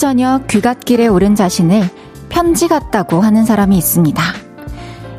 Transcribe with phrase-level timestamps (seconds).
[0.00, 1.82] 저녁 귀갓길에 오른 자신을
[2.30, 4.22] 편지 같다고 하는 사람이 있습니다.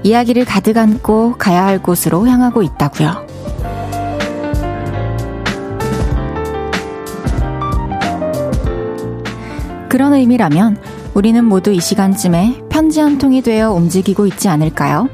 [0.01, 3.27] 이야기를 가득 안고 가야 할 곳으로 향하고 있다고요.
[9.87, 10.81] 그런 의미라면
[11.13, 15.09] 우리는 모두 이 시간쯤에 편지 한 통이 되어 움직이고 있지 않을까요?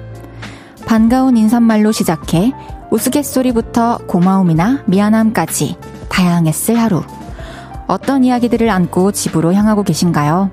[0.85, 2.53] 반가운 인사말로 시작해
[2.89, 5.75] 우스갯소리부터 고마움이나 미안함까지
[6.07, 7.03] 다양했을 하루.
[7.87, 10.51] 어떤 이야기들을 안고 집으로 향하고 계신가요?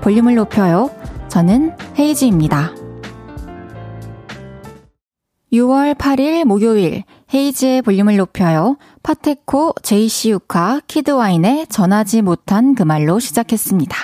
[0.00, 0.90] 볼륨을 높여요.
[1.28, 2.72] 저는 헤이즈입니다.
[5.52, 8.76] 6월 8일 목요일 헤이즈의 볼륨을 높여요.
[9.02, 13.96] 파테코, 제이시 유카, 키드와인의 전하지 못한 그 말로 시작했습니다.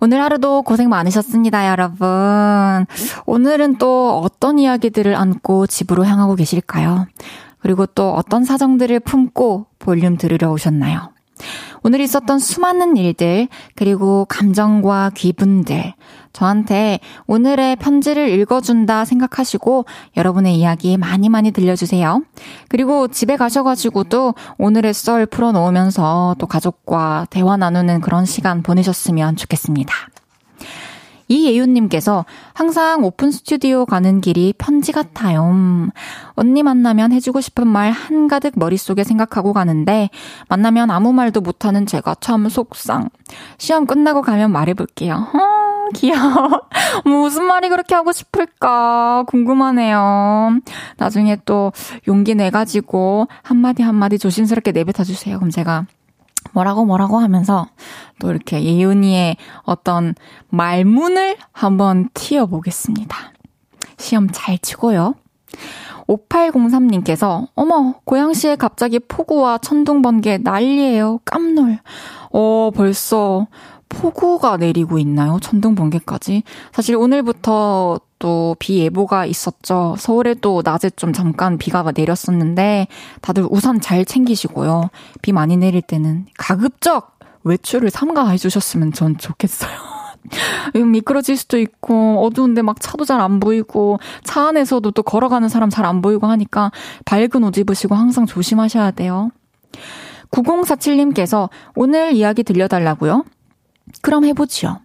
[0.00, 2.86] 오늘 하루도 고생 많으셨습니다, 여러분.
[3.24, 7.06] 오늘은 또 어떤 이야기들을 안고 집으로 향하고 계실까요?
[7.60, 11.11] 그리고 또 어떤 사정들을 품고 볼륨 들으러 오셨나요?
[11.82, 15.94] 오늘 있었던 수많은 일들, 그리고 감정과 기분들,
[16.32, 19.84] 저한테 오늘의 편지를 읽어준다 생각하시고
[20.16, 22.22] 여러분의 이야기 많이 많이 들려주세요.
[22.68, 29.92] 그리고 집에 가셔가지고도 오늘의 썰 풀어놓으면서 또 가족과 대화 나누는 그런 시간 보내셨으면 좋겠습니다.
[31.32, 35.52] 이예윤님께서 항상 오픈 스튜디오 가는 길이 편지 같아요.
[36.34, 40.10] 언니 만나면 해주고 싶은 말 한가득 머릿속에 생각하고 가는데
[40.48, 43.08] 만나면 아무 말도 못하는 제가 참 속상.
[43.56, 45.14] 시험 끝나고 가면 말해볼게요.
[45.14, 46.62] 어, 귀여워.
[47.04, 50.58] 무슨 말이 그렇게 하고 싶을까 궁금하네요.
[50.98, 51.72] 나중에 또
[52.08, 55.38] 용기 내가지고 한마디 한마디 조심스럽게 내뱉어주세요.
[55.38, 55.86] 그럼 제가
[56.52, 57.66] 뭐라고 뭐라고 하면서
[58.18, 60.14] 또 이렇게 예윤이의 어떤
[60.48, 63.16] 말문을 한번 튀어보겠습니다.
[63.98, 65.14] 시험 잘 치고요.
[66.08, 71.20] 5803님께서, 어머, 고양시에 갑자기 폭우와 천둥 번개 난리예요.
[71.24, 71.78] 깜놀.
[72.32, 73.46] 어, 벌써
[73.88, 75.38] 폭우가 내리고 있나요?
[75.40, 76.42] 천둥 번개까지.
[76.72, 79.96] 사실 오늘부터 또 비 예보가 있었죠.
[79.98, 82.86] 서울에도 낮에 좀 잠깐 비가 내렸었는데
[83.20, 84.90] 다들 우산 잘 챙기시고요.
[85.22, 89.72] 비 많이 내릴 때는 가급적 외출을 삼가해 주셨으면 전 좋겠어요.
[90.92, 95.84] 미끄러질 수도 있고 어두운데 막 차도 잘 안 보이고 차 안에서도 또 걸어가는 사람 잘
[95.84, 96.70] 안 보이고 하니까
[97.04, 99.30] 밝은 옷 입으시고 항상 조심하셔야 돼요.
[100.30, 103.24] 9047님께서 오늘 이야기 들려달라고요?
[104.00, 104.78] 그럼 해보지요.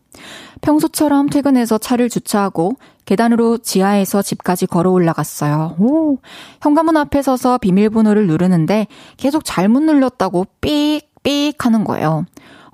[0.61, 2.77] 평소처럼 퇴근해서 차를 주차하고
[3.07, 5.78] 계단으로 지하에서 집까지 걸어 올라갔어요.
[5.79, 6.18] 오,
[6.62, 12.25] 현관문 앞에 서서 비밀번호를 누르는데 계속 잘못 눌렀다고 삑삑 하는 거예요.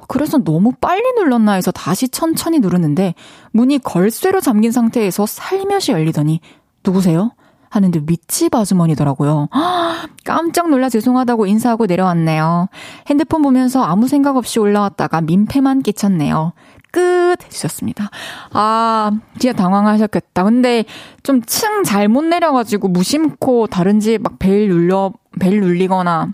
[0.08, 3.14] 그래서 너무 빨리 눌렀나 해서 다시 천천히 누르는데
[3.52, 6.42] 문이 걸쇠로 잠긴 상태에서 살며시 열리더니
[6.84, 7.32] 누구세요?
[7.70, 9.50] 하는데 밑집 아주머니더라고요.
[10.26, 12.70] 깜짝 놀라 죄송하다고 인사하고 내려왔네요.
[13.08, 16.54] 핸드폰 보면서 아무 생각 없이 올라왔다가 민폐만 끼쳤네요.
[16.94, 18.09] 끝 해주셨습니다.
[18.54, 20.44] 아, 진짜 당황하셨겠다.
[20.46, 20.86] 근데
[21.24, 26.30] 좀 층 잘못 내려가지고 무심코 다른 집 막 벨 눌려, 벨 눌리거나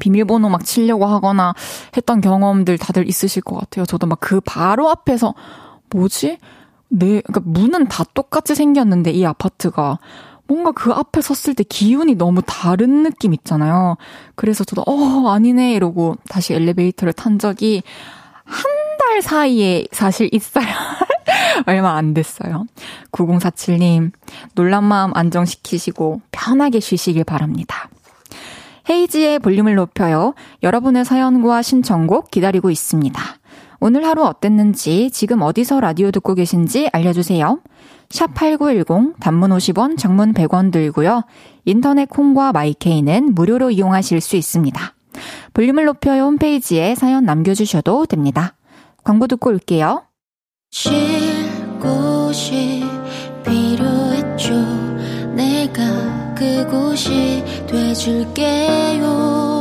[0.00, 1.54] 비밀번호 막 치려고 하거나
[1.96, 3.86] 했던 경험들 다들 있으실 것 같아요.
[3.86, 5.34] 저도 막 그 바로 앞에서
[5.90, 6.38] 뭐지?
[6.88, 9.98] 네, 그러니까 문은 다 똑같이 생겼는데 이 아파트가
[10.46, 13.96] 뭔가 그 앞에 섰을 때 기운이 너무 다른 느낌 있잖아요.
[14.34, 17.82] 그래서 저도, 어, 아니네, 이러고 다시 엘리베이터를 탄 적이
[18.44, 18.64] 한
[18.98, 20.66] 달 사이에 사실 있어요.
[21.66, 22.66] 얼마 안 됐어요.
[23.12, 24.12] 9047님,
[24.54, 27.88] 놀란 마음 안정시키시고 편하게 쉬시길 바랍니다.
[28.88, 30.34] 헤이지의 볼륨을 높여요.
[30.62, 33.20] 여러분의 사연과 신청곡 기다리고 있습니다.
[33.80, 37.60] 오늘 하루 어땠는지, 지금 어디서 라디오 듣고 계신지 알려주세요.
[38.08, 41.22] 샵8910 단문 50원, 장문 100원 들고요.
[41.64, 44.94] 인터넷 콩과 마이케이는 무료로 이용하실 수 있습니다.
[45.52, 48.54] 볼륨을 높여요 홈페이지에 사연 남겨주셔도 됩니다.
[49.04, 50.02] 광고 듣고 올게요.
[55.36, 59.53] 내가 그곳이 돼줄게요.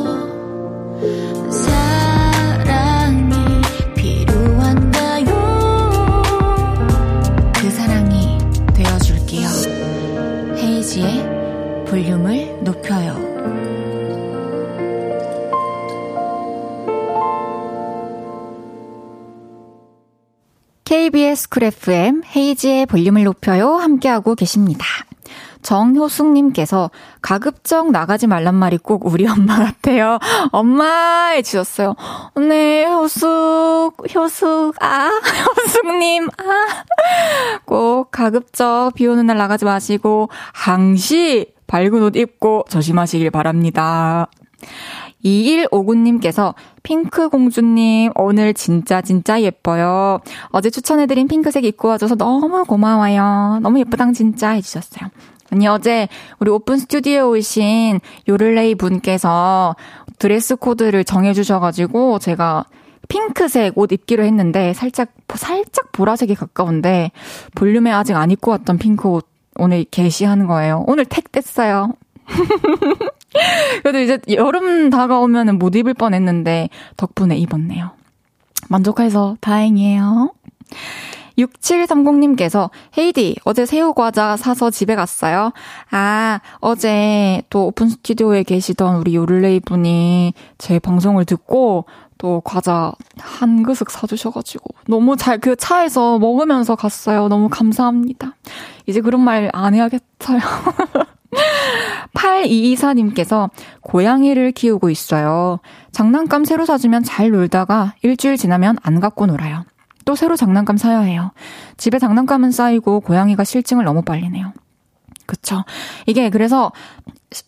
[20.94, 24.86] KBS 쿨 FM 헤이지의 볼륨을 높여요 함께하고 계십니다.
[25.63, 30.19] 정효숙님께서 가급적 나가지 말란 말이 꼭 우리 엄마 같아요.
[30.51, 31.95] 엄마 해주셨어요.
[32.48, 35.10] 네, 효숙, 효숙, 아,
[35.66, 36.84] 효숙님, 아.
[37.66, 44.28] 꼭 가급적 비 오는 날 나가지 마시고, 항시 밝은 옷 입고 조심하시길 바랍니다.
[45.24, 46.54] 2159님께서
[46.84, 50.20] 핑크 공주님, 오늘 진짜 진짜 예뻐요.
[50.50, 53.60] 어제 추천해드린 핑크색 입고 와줘서 너무 고마워요.
[53.62, 55.10] 너무 예쁘당 진짜 해주셨어요.
[55.52, 56.08] 아니, 어제
[56.40, 59.75] 우리 오픈 스튜디오에 오신 요를레이 분께서
[60.20, 62.66] 드레스 코드를 정해주셔가지고 제가
[63.08, 67.12] 핑크색 옷 입기로 했는데 살짝, 살짝 보라색이 가까운데
[67.56, 70.84] 볼륨에 아직 안 입고 왔던 핑크 옷 오늘 개시하는 거예요.
[70.88, 71.94] 오늘 택 뗐어요.
[73.81, 77.91] 그래도 이제 여름 다가오면 못 입을 뻔 했는데 덕분에 입었네요.
[78.69, 80.31] 만족해서 다행이에요.
[81.38, 85.51] 6730님께서 헤이디 어제 새우 과자 사서 집에 갔어요.
[85.89, 91.85] 아 어제 또 오픈 스튜디오에 계시던 우리 요를레이 분이 제 방송을 듣고
[92.19, 97.27] 또 과자 한 그릇 사주셔가지고 너무 잘 그 차에서 먹으면서 갔어요.
[97.27, 98.35] 너무 감사합니다.
[98.85, 100.39] 이제 그런 말 안 해야겠어요.
[102.13, 103.50] 8224님께서
[103.81, 105.60] 고양이를 키우고 있어요.
[105.92, 109.65] 장난감 새로 사주면 잘 놀다가 일주일 지나면 안 갖고 놀아요.
[110.06, 111.31] 또 새로 장난감 사야 해요.
[111.77, 114.54] 집에 장난감은 쌓이고 고양이가 실증을 너무 빨리 내요.
[115.25, 115.63] 그쵸.
[116.06, 116.71] 이게 그래서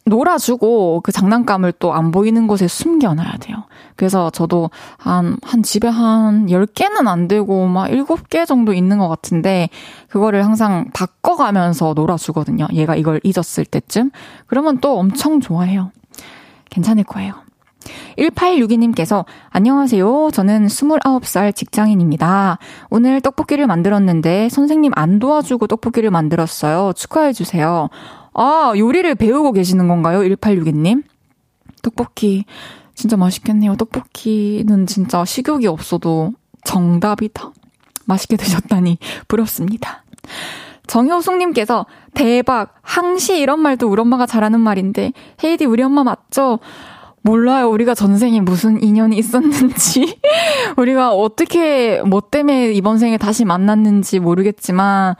[0.06, 3.64] 놀아주고 그 장난감을 또 안 보이는 곳에 숨겨놔야 돼요.
[3.96, 9.70] 그래서 저도 한, 한 집에 한 10개는 안 되고 막 7개 정도 있는 것 같은데
[10.10, 12.68] 그거를 항상 바꿔가면서 놀아주거든요.
[12.74, 14.12] 얘가 이걸 잊었을 때쯤.
[14.48, 15.92] 그러면 또 엄청 좋아해요.
[16.70, 17.34] 괜찮을 거예요.
[18.18, 20.32] 1862님께서 안녕하세요.
[20.34, 22.58] 저는 29살 직장인입니다.
[22.90, 26.94] 오늘 떡볶이를 만들었는데 선생님 안 도와주고 떡볶이를 만들었어요.
[26.94, 27.90] 축하해 주세요.
[28.36, 30.20] 아, 요리를 배우고 계시는 건가요?
[30.20, 31.04] 1862님?
[31.82, 32.46] 떡볶이
[32.94, 33.76] 진짜 맛있겠네요.
[33.78, 36.34] 떡볶이는 진짜 식욕이 없어도
[36.66, 37.52] 정답이다.
[38.06, 38.98] 맛있게 드셨다니
[39.28, 40.04] 부럽습니다.
[40.88, 46.60] 정효숙님께서 대박 항시 이런 말도 우리 엄마가 잘하는 말인데 헤이디 우리 엄마 맞죠?
[47.26, 47.72] 몰라요.
[47.72, 50.20] 우리가 전생에 무슨 인연이 있었는지,
[50.78, 55.16] 우리가 어떻게, 뭐 때문에 이번 생에 다시 만났는지 모르겠지만,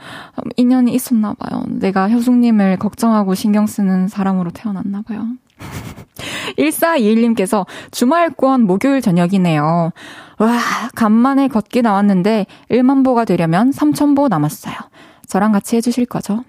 [0.54, 1.64] 인연이 있었나 봐요.
[1.66, 5.26] 내가 효숙님을 걱정하고 신경 쓰는 사람으로 태어났나 봐요.
[6.56, 9.90] 1421님께서 주말권 목요일 저녁이네요.
[10.38, 10.58] 와,
[10.94, 14.76] 간만에 걷기 나왔는데 1만보가 되려면 3천보 남았어요.
[15.26, 16.44] 저랑 같이 해주실 거죠?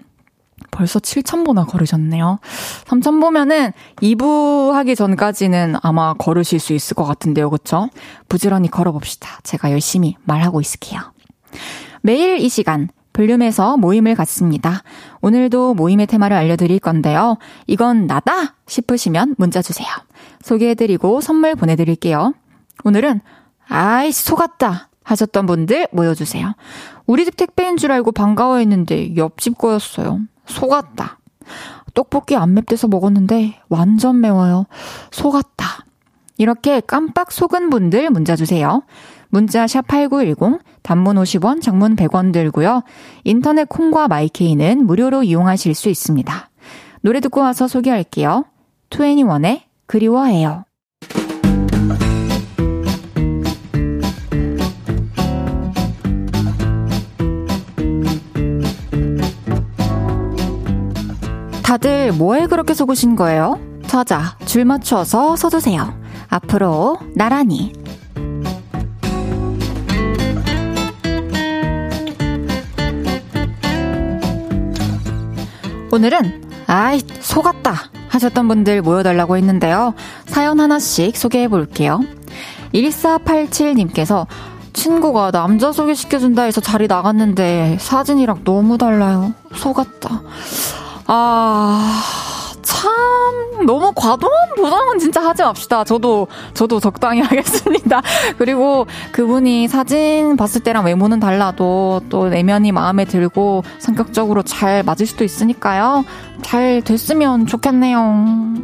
[0.70, 2.38] 벌써 7,000보나 걸으셨네요.
[2.86, 7.50] 3,000보면은 2부 하기 전까지는 아마 걸으실 수 있을 것 같은데요.
[7.50, 7.88] 그쵸?
[8.28, 9.40] 부지런히 걸어봅시다.
[9.42, 11.00] 제가 열심히 말하고 있을게요.
[12.02, 14.82] 매일 이 시간, 볼륨에서 모임을 갖습니다.
[15.20, 17.38] 오늘도 모임의 테마를 알려드릴 건데요.
[17.66, 18.54] 이건 나다!
[18.68, 19.88] 싶으시면 문자 주세요.
[20.42, 22.34] 소개해드리고 선물 보내드릴게요.
[22.84, 23.20] 오늘은,
[23.68, 24.88] 아이, 속았다!
[25.02, 26.54] 하셨던 분들 모여주세요.
[27.06, 30.20] 우리 집 택배인 줄 알고 반가워했는데 옆집 거였어요.
[30.48, 31.18] 속았다.
[31.94, 34.66] 떡볶이 안 맵대서 먹었는데 완전 매워요.
[35.10, 35.84] 속았다.
[36.36, 38.82] 이렇게 깜빡 속은 분들 문자 주세요.
[39.30, 42.82] 문자 샵 8910 단문 50원, 장문 100원 들고요.
[43.24, 46.50] 인터넷 콩과 마이케이는 무료로 이용하실 수 있습니다.
[47.02, 48.44] 노래 듣고 와서 소개할게요.
[48.90, 50.64] 21의 그리워해요.
[61.68, 63.60] 다들 뭐에 그렇게 속으신 거예요?
[63.88, 65.92] 저자, 줄 맞춰서 서주세요.
[66.30, 67.74] 앞으로 나란히.
[75.92, 77.74] 오늘은 아이 속았다
[78.08, 79.92] 하셨던 분들 모여달라고 했는데요.
[80.24, 82.00] 사연 하나씩 소개해 볼게요.
[82.72, 84.26] 1487님께서
[84.72, 89.34] 친구가 남자 소개시켜준다 해서 자리 나갔는데 사진이랑 너무 달라요.
[89.54, 90.22] 속았다.
[91.10, 92.02] 아,
[92.60, 95.82] 참, 너무 과도한 보상은 진짜 하지 맙시다.
[95.84, 98.02] 저도, 저도 적당히 하겠습니다.
[98.36, 105.24] 그리고 그분이 사진 봤을 때랑 외모는 달라도 또 내면이 마음에 들고 성격적으로 잘 맞을 수도
[105.24, 106.04] 있으니까요.
[106.42, 108.58] 잘 됐으면 좋겠네요.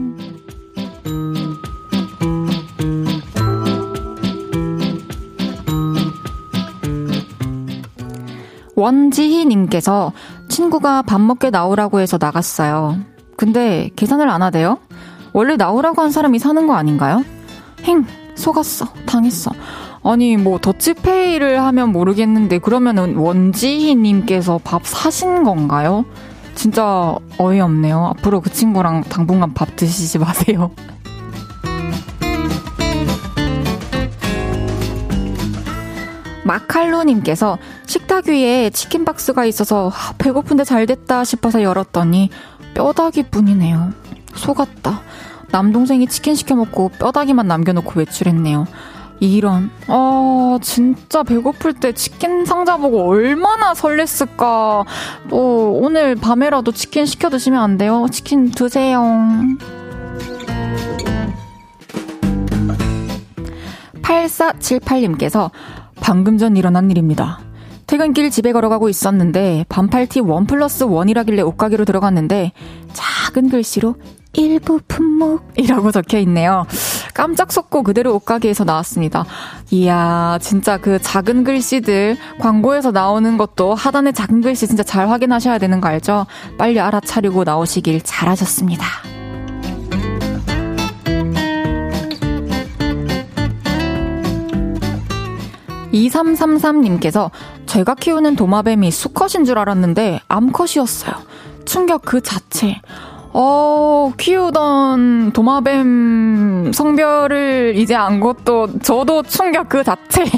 [8.77, 10.13] 원지희님께서
[10.55, 12.99] 친구가 밥 먹게 나오라고 해서 나갔어요.
[13.37, 14.79] 근데 계산을 안 하대요?
[15.33, 17.25] 원래 나오라고 한 사람이 사는 거 아닌가요?
[17.83, 18.07] 행,
[18.37, 18.87] 속았어.
[19.05, 19.51] 당했어.
[20.05, 26.05] 아니, 뭐, 더치페이를 하면 모르겠는데, 그러면은 원지희님께서 밥 사신 건가요?
[26.55, 28.13] 진짜 어이없네요.
[28.17, 30.71] 앞으로 그 친구랑 당분간 밥 드시지 마세요.
[36.45, 42.31] 마칼로님께서 식탁 위에 치킨 박스가 있어서 배고픈데 잘 됐다 싶어서 열었더니
[42.75, 43.93] 뼈다귀 뿐이네요.
[44.35, 45.01] 속았다.
[45.51, 48.67] 남동생이 치킨 시켜 먹고 뼈다귀만 남겨놓고 외출했네요.
[49.21, 54.85] 이런, 어, 진짜 배고플 때 치킨 상자 보고 얼마나 설렜을까.
[55.31, 58.07] 또, 오늘 밤에라도 치킨 시켜 드시면 안 돼요?
[58.11, 59.03] 치킨 드세요.
[64.03, 65.51] 8478님께서
[66.05, 67.41] 방금 전 일어난 일입니다.
[67.87, 72.53] 퇴근길 집에 걸어가고 있었는데 반팔티 원 플러스 원이라길래 옷가게로 들어갔는데
[72.93, 73.95] 작은 글씨로
[74.35, 76.67] 일부 품목이라고 적혀 있네요.
[77.15, 79.25] 깜짝 속고 그대로 옷가게에서 나왔습니다.
[79.71, 85.81] 이야, 진짜 그 작은 글씨들 광고에서 나오는 것도 하단에 작은 글씨 진짜 잘 확인하셔야 되는
[85.81, 86.27] 거 알죠?
[86.59, 89.14] 빨리 알아차리고 나오시길 잘하셨습니다.
[95.95, 97.31] 2333님께서
[97.67, 101.15] 제가 키우는 도마뱀이 수컷인 줄 알았는데 암컷이었어요.
[101.65, 102.81] 충격 그 자체.
[103.33, 110.25] 어, 키우던 도마뱀 성별을 이제 안 것도 저도 충격 그 자체.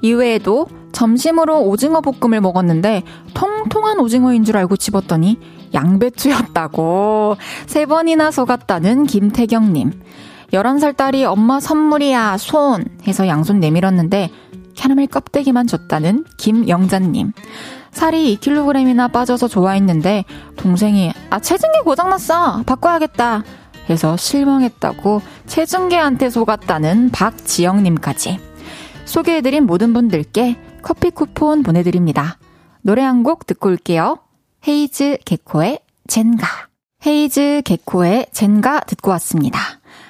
[0.00, 3.02] 이외에도 점심으로 오징어 볶음을 먹었는데
[3.34, 5.38] 통통한 오징어인 줄 알고 집었더니
[5.74, 9.92] 양배추였다고 세 번이나 속았다는 김태경님.
[10.52, 12.84] 11살 딸이 엄마 선물이야, 손!
[13.06, 14.30] 해서 양손 내밀었는데
[14.74, 17.32] 캐러멜 껍데기만 줬다는 김영자님.
[17.90, 20.24] 살이 2kg이나 빠져서 좋아했는데
[20.56, 23.42] 동생이 아 체중계 고장났어 바꿔야겠다
[23.90, 28.38] 해서 실망했다고 체중계한테 속았다는 박지영님까지
[29.04, 32.38] 소개해드린 모든 분들께 커피 쿠폰 보내드립니다.
[32.82, 34.18] 노래 한 곡 듣고 올게요.
[34.66, 36.46] 헤이즈 개코의 젠가.
[37.06, 39.60] 헤이즈 개코의 젠가 듣고 왔습니다.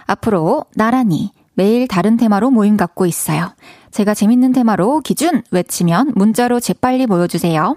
[0.07, 3.52] 앞으로 나란히 매일 다른 테마로 모임 갖고 있어요.
[3.90, 7.76] 제가 재밌는 테마로 기준 외치면 문자로 재빨리 모여주세요.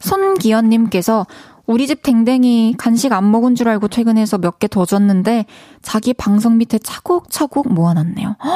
[0.00, 1.26] 손기현님께서
[1.66, 5.46] 우리 집 댕댕이 간식 안 먹은 줄 알고 퇴근해서 몇 개 더 줬는데
[5.82, 8.36] 자기 방석 밑에 차곡차곡 모아놨네요.
[8.44, 8.50] 허,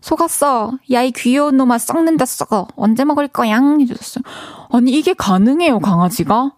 [0.00, 0.72] 속았어.
[0.92, 2.68] 야 이 귀여운 놈아 썩는다 썩어.
[2.76, 3.58] 언제 먹을 거야?
[3.80, 4.22] 해주셨어요.
[4.70, 6.52] 아니 이게 가능해요 강아지가?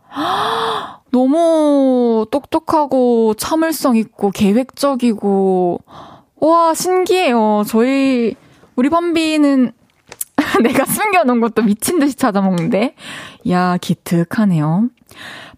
[1.10, 5.80] 너무 똑똑하고 참을성 있고 계획적이고
[6.40, 7.62] 와 신기해요.
[7.66, 8.34] 저희
[8.76, 9.72] 우리 밤비는
[10.62, 12.94] 내가 숨겨놓은 것도 미친 듯이 찾아먹는데
[13.48, 14.88] 야 기특하네요.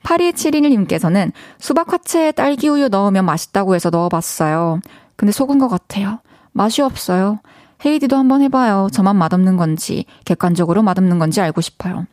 [0.07, 4.81] 8271님께서는 수박 화채에 딸기 우유 넣으면 맛있다고 해서 넣어봤어요.
[5.17, 6.21] 근데 속은 것 같아요.
[6.53, 7.41] 맛이 없어요.
[7.85, 8.89] 헤이디도 한번 해봐요.
[8.93, 12.07] 저만 맛없는 건지, 객관적으로 맛없는 건지 알고 싶어요.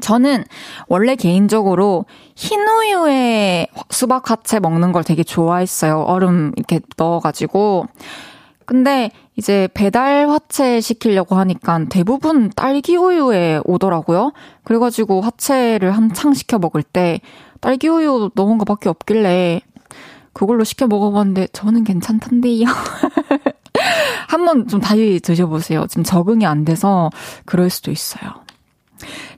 [0.00, 0.44] 저는
[0.88, 6.00] 원래 개인적으로 흰 우유에 수박 화채 먹는 걸 되게 좋아했어요.
[6.00, 7.86] 얼음 이렇게 넣어가지고.
[8.66, 14.32] 근데 이제 배달 화채 시키려고 하니까 대부분 딸기 우유에 오더라고요.
[14.64, 17.20] 그래가지고 화채를 한창 시켜 먹을 때
[17.60, 19.62] 딸기 우유 넣은 거밖에 없길래
[20.32, 22.66] 그걸로 시켜 먹어봤는데 저는 괜찮던데요.
[24.28, 25.86] 한번 좀 다시 드셔보세요.
[25.88, 27.10] 지금 적응이 안 돼서
[27.44, 28.41] 그럴 수도 있어요.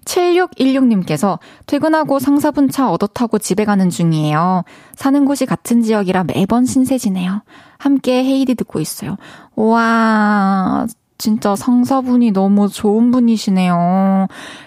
[0.04, 4.64] 7616님께서 퇴근하고 상사분 차 얻어 타고 집에 가는 중이에요.
[4.94, 7.42] 사는 곳이 같은 지역이라 매번 신세지네요.
[7.78, 9.16] 함께 헤이디 듣고 있어요.
[9.56, 14.26] 와, 진짜 상사분이 너무 좋은 분이시네요.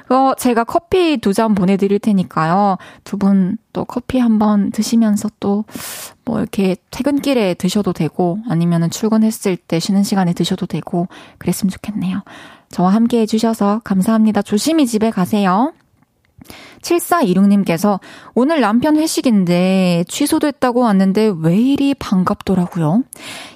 [0.09, 2.77] 어, 제가 커피 두 잔 보내드릴 테니까요.
[3.03, 5.65] 두 분 또 커피 한번 드시면서 또
[6.25, 12.21] 뭐 이렇게 퇴근길에 드셔도 되고 아니면은 출근했을 때 쉬는 시간에 드셔도 되고 그랬으면 좋겠네요.
[12.69, 14.41] 저와 함께 해주셔서 감사합니다.
[14.41, 15.73] 조심히 집에 가세요.
[16.81, 17.99] 7426님께서
[18.33, 23.03] 오늘 남편 회식인데 취소됐다고 왔는데 왜 이리 반갑더라고요.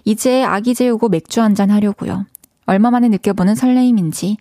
[0.03, 2.25] 이제 아기 재우고 맥주 한잔 하려고요.
[2.65, 4.37] 얼마 만에 느껴보는 설레임인지.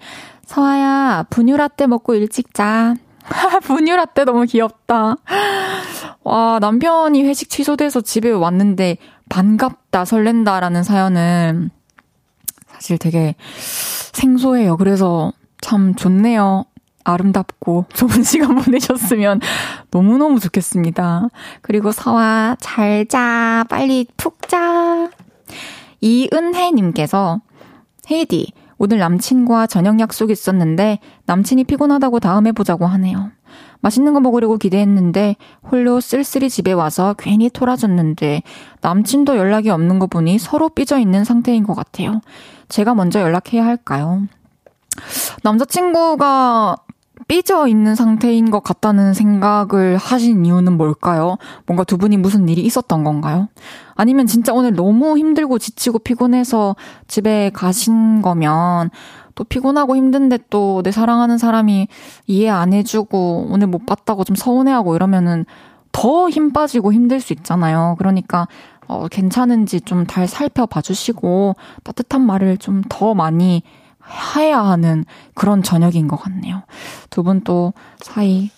[0.46, 2.94] 서아야, 분유라떼 먹고 일찍 자.
[3.64, 5.16] 분유라떼 너무 귀엽다.
[6.24, 8.96] 와, 남편이 회식 취소돼서 집에 왔는데
[9.28, 11.70] 반갑다, 설렌다라는 사연은
[12.72, 13.34] 사실 되게
[14.12, 14.76] 생소해요.
[14.76, 16.64] 그래서 참 좋네요.
[17.04, 19.40] 아름답고 좋은 시간 보내셨으면
[19.90, 21.28] 너무너무 좋겠습니다.
[21.62, 23.64] 그리고 서아, 잘 자.
[23.68, 25.10] 빨리 푹 자.
[26.00, 27.40] 이은혜님께서,
[28.10, 33.30] 헤이디, 오늘 남친과 저녁 약속 있었는데 남친이 피곤하다고 다음에 보자고 하네요.
[33.80, 35.36] 맛있는 거 먹으려고 기대했는데
[35.70, 38.42] 홀로 쓸쓸히 집에 와서 괜히 토라졌는데
[38.80, 42.20] 남친도 연락이 없는 거 보니 서로 삐져 있는 상태인 것 같아요.
[42.70, 44.22] 제가 먼저 연락해야 할까요?
[45.42, 46.76] 남자친구가
[47.28, 51.36] 삐져 있는 상태인 것 같다는 생각을 하신 이유는 뭘까요?
[51.66, 53.48] 뭔가 두 분이 무슨 일이 있었던 건가요?
[53.94, 56.74] 아니면 진짜 오늘 너무 힘들고 지치고 피곤해서
[57.06, 58.90] 집에 가신 거면
[59.36, 61.88] 또 피곤하고 힘든데 또 내 사랑하는 사람이
[62.26, 65.44] 이해 안 해주고 오늘 못 봤다고 좀 서운해하고 이러면은
[65.92, 67.96] 더 힘 빠지고 힘들 수 있잖아요.
[67.98, 68.48] 그러니까
[68.90, 71.54] 어, 괜찮은지 좀 잘 살펴봐 주시고
[71.84, 73.62] 따뜻한 말을 좀 더 많이
[74.36, 75.04] 해야 하는
[75.34, 76.62] 그런 저녁인 것 같네요.
[77.10, 78.50] 두 분 또 사이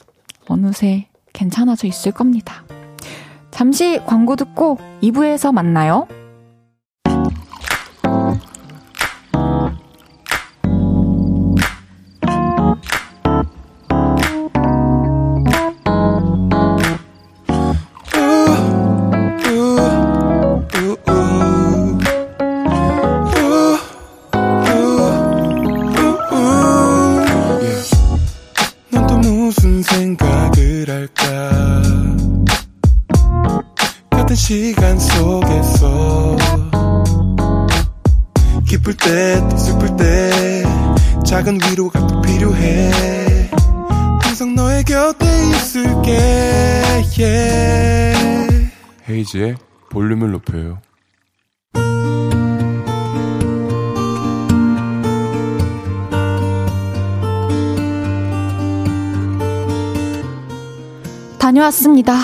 [0.49, 2.65] 어느새 괜찮아져 있을 겁니다.
[3.51, 6.07] 잠시 광고 듣고 2부에서 만나요.
[49.33, 49.57] 헤이지의
[49.91, 50.79] 볼륨을 높여요.
[61.39, 62.15] 다녀왔습니다.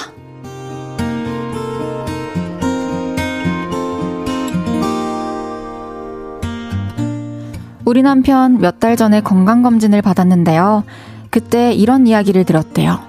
[7.84, 10.84] 우리 남편 몇 달 전에 건강검진을 받았는데요.
[11.30, 13.00] 그때 이런 이야기를 들었대요.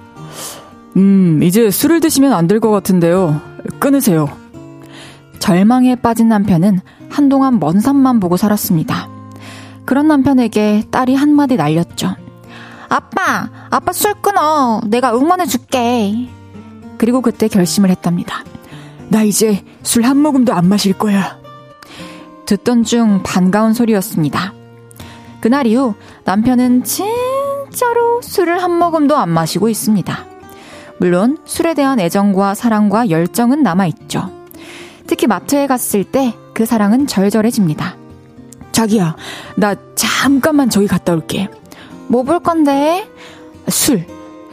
[0.96, 3.40] 음, 이제 술을 드시면 안 될 것 같은데요.
[3.78, 4.28] 끊으세요.
[5.38, 9.08] 절망에 빠진 남편은 한동안 먼 산만 보고 살았습니다.
[9.84, 12.14] 그런 남편에게 딸이 한마디 날렸죠.
[12.88, 14.80] 아빠, 아빠 술 끊어.
[14.86, 16.28] 내가 응원해 줄게.
[16.98, 18.44] 그리고 그때 결심을 했답니다.
[19.08, 21.38] 나 이제 술 한 모금도 안 마실 거야.
[22.46, 24.52] 듣던 중 반가운 소리였습니다.
[25.40, 30.29] 그날 이후 남편은 진짜로 술을 한 모금도 안 마시고 있습니다.
[31.00, 34.30] 물론 술에 대한 애정과 사랑과 열정은 남아있죠.
[35.06, 37.96] 특히 마트에 갔을 때 그 사랑은 절절해집니다.
[38.72, 39.16] 자기야,
[39.56, 41.48] 나 잠깐만 저기 갔다 올게.
[42.08, 43.08] 뭐 볼 건데?
[43.68, 44.04] 술.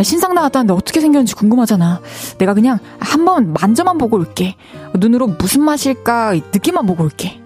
[0.02, 2.00] 신상 나왔다는데 어떻게 생겼는지 궁금하잖아.
[2.38, 4.56] 내가 그냥 한 번 만져만 보고 올게.
[4.96, 7.42] 눈으로 무슨 맛일까 느낌만 보고 올게.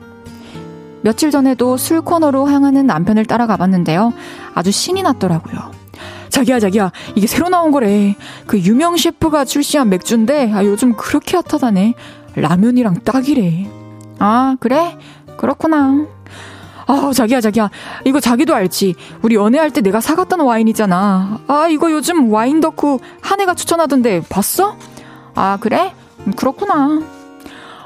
[1.02, 4.14] 며칠 전에도 술 코너로 향하는 남편을 따라가 봤는데요.
[4.54, 5.72] 아주 신이 났더라고요.
[6.32, 8.16] 자기야, 자기야, 이게 새로 나온 거래.
[8.48, 11.94] 그 유명 셰프가 출시한 맥주인데, 아, 요즘 그렇게 핫하다네.
[12.36, 13.68] 라면이랑 딱이래.
[14.18, 14.98] 아, 그래?
[15.38, 16.06] 그렇구나.
[16.88, 17.70] 아, 자기야, 자기야.
[18.06, 18.96] 이거 자기도 알지.
[19.22, 21.42] 우리 연애할 때 내가 사갔던 와인이잖아.
[21.48, 24.78] 아, 이거 요즘 와인 덕후 한해가 추천하던데, 봤어?
[25.36, 25.94] 아, 그래?
[26.26, 27.02] 음, 그렇구나.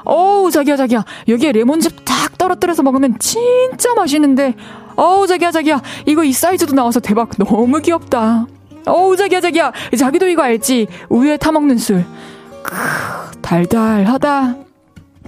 [0.06, 1.04] 어우, 자기야, 자기야.
[1.28, 4.54] 여기에 레몬즙 딱 떨어뜨려서 먹으면 진짜 맛있는데,
[4.96, 5.82] 어우, 자기야, 자기야.
[6.06, 7.30] 이거 이 사이즈도 나와서 대박.
[7.36, 8.46] 너무 귀엽다.
[8.86, 9.72] 어우, 자기야, 자기야.
[9.98, 10.86] 자기도 이거 알지?
[11.08, 12.04] 우유에 타먹는 술.
[12.62, 12.74] 크,
[13.42, 14.54] 달달하다.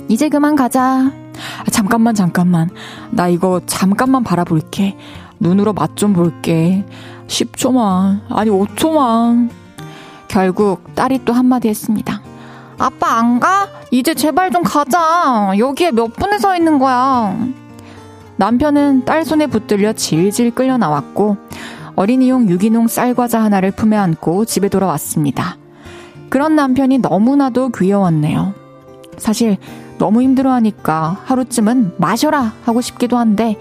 [0.09, 1.11] 이제 그만 가자.
[1.11, 2.71] 아, 잠깐만, 잠깐만.
[3.11, 4.97] 나 이거 잠깐만 바라볼게.
[5.41, 6.85] 눈으로 맛 좀 볼게.
[7.27, 8.21] 10초만.
[8.31, 9.51] 아니, 5초만.
[10.29, 12.23] 결국 딸이 또 한마디 했습니다.
[12.79, 13.69] 아빠 안 가?
[13.91, 15.53] 이제 제발 좀 가자.
[15.57, 17.37] 여기에 몇 분에 서 있는 거야.
[18.37, 21.37] 남편은 딸 손에 붙들려 질질 끌려 나왔고
[21.97, 25.57] 어린이용 유기농 쌀과자 하나를 품에 안고 집에 돌아왔습니다.
[26.29, 28.55] 그런 남편이 너무나도 귀여웠네요.
[29.17, 29.57] 사실
[29.99, 33.57] 너무 힘들어하니까 하루쯤은 마셔라 하고 싶기도 한데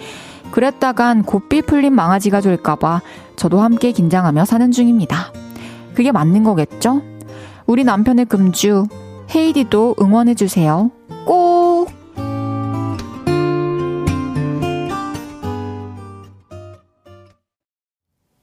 [0.52, 3.02] 그랬다간 고삐 풀린 망아지가 될까봐
[3.36, 5.32] 저도 함께 긴장하며 사는 중입니다.
[5.96, 7.02] 그게 맞는 거겠죠?
[7.66, 8.86] 우리 남편의 금주
[9.36, 10.92] 헤이디도 응원해주세요.
[11.26, 11.90] 꼭!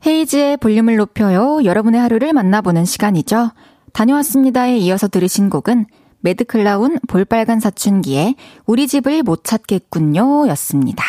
[0.06, 1.64] 헤이즈의 볼륨을 높여요.
[1.64, 3.52] 여러분의 하루를 만나보는 시간이죠.
[3.92, 5.86] 다녀왔습니다에 이어서 들으신 곡은
[6.20, 8.34] 매드클라운 볼빨간 사춘기에
[8.66, 11.04] 우리 집을 못 찾겠군요 였습니다.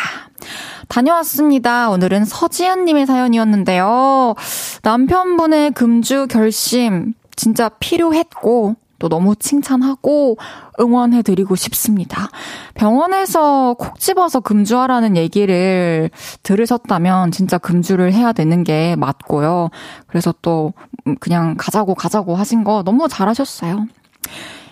[0.88, 1.90] 다녀왔습니다.
[1.90, 4.34] 오늘은 서지은님의 사연이었는데요.
[4.82, 10.36] 남편분의 금주 결심 진짜 필요했고 또 너무 칭찬하고
[10.80, 12.28] 응원해드리고 싶습니다.
[12.74, 16.10] 병원에서 콕 집어서 금주하라는 얘기를
[16.42, 19.70] 들으셨다면 진짜 금주를 해야 되는 게 맞고요.
[20.06, 20.72] 그래서 또
[21.20, 23.86] 그냥 가자고 가자고 하신 거 너무 잘하셨어요.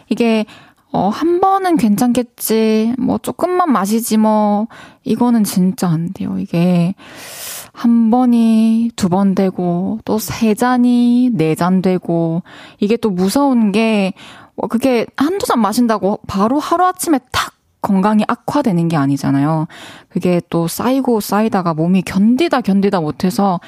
[0.09, 0.47] 이게
[0.95, 2.95] 어, 한 번은 괜찮겠지.
[2.99, 4.69] 뭐, 조금만 마시지, 뭐.
[5.03, 6.39] 이거는 진짜 안 돼요.
[6.39, 6.95] 이게,
[7.75, 12.43] 한 번이 두 번 되고, 또 세 잔이 네 잔 되고,
[12.81, 14.13] 이게 또 무서운 게,
[14.57, 19.67] 뭐 그게 한두 잔 마신다고 바로 하루아침에 탁 건강이 악화되는 게 아니잖아요.
[20.09, 23.61] 그게 또 쌓이고 쌓이다가 몸이 견디다 견디다 못해서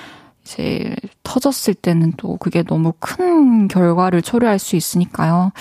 [0.45, 5.53] 이제 터졌을 때는 또 그게 너무 큰 결과를 초래할 수 있으니까요.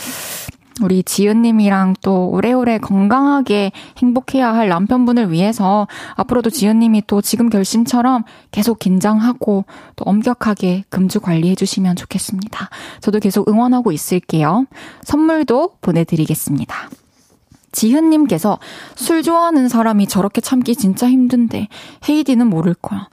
[0.81, 8.79] 우리 지은님이랑 또 오래오래 건강하게 행복해야 할 남편분을 위해서 앞으로도 지은님이 또 지금 결심처럼 계속
[8.79, 9.63] 긴장하고
[9.95, 12.69] 또 엄격하게 금주 관리해 주시면 좋겠습니다.
[12.99, 14.65] 저도 계속 응원하고 있을게요.
[15.03, 16.89] 선물도 보내드리겠습니다.
[17.71, 18.59] 지은님께서
[18.95, 21.67] 술 좋아하는 사람이 저렇게 참기 진짜 힘든데
[22.07, 23.09] 헤이디는 모를 거야.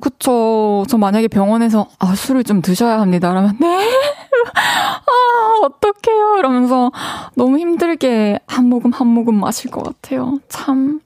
[0.00, 0.84] 그쵸.
[0.88, 3.30] 저 만약에 병원에서, 아, 술을 좀 드셔야 합니다.
[3.30, 3.66] 그러면, 네?
[4.54, 6.36] 아, 어떡해요.
[6.38, 6.92] 이러면서
[7.34, 10.38] 너무 힘들게 한 모금 한 모금 마실 것 같아요.
[10.48, 11.00] 참.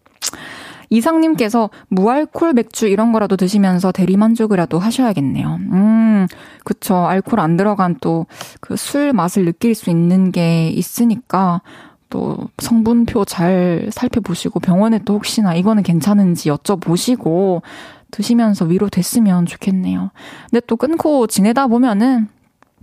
[0.92, 5.59] 이상님께서 무알콜 맥주 이런 거라도 드시면서 대리만족이라도 하셔야겠네요.
[5.70, 6.26] 음,
[6.64, 6.96] 그쵸.
[7.07, 8.26] 알콜 안 들어간 또
[8.61, 11.61] 그 술 맛을 느낄 수 있는 게 있으니까
[12.09, 17.62] 또 성분표 잘 살펴보시고 병원에 또 혹시나 이거는 괜찮은지 여쭤보시고
[18.11, 20.11] 드시면서 위로됐으면 좋겠네요.
[20.51, 22.29] 근데 또 끊고 지내다 보면은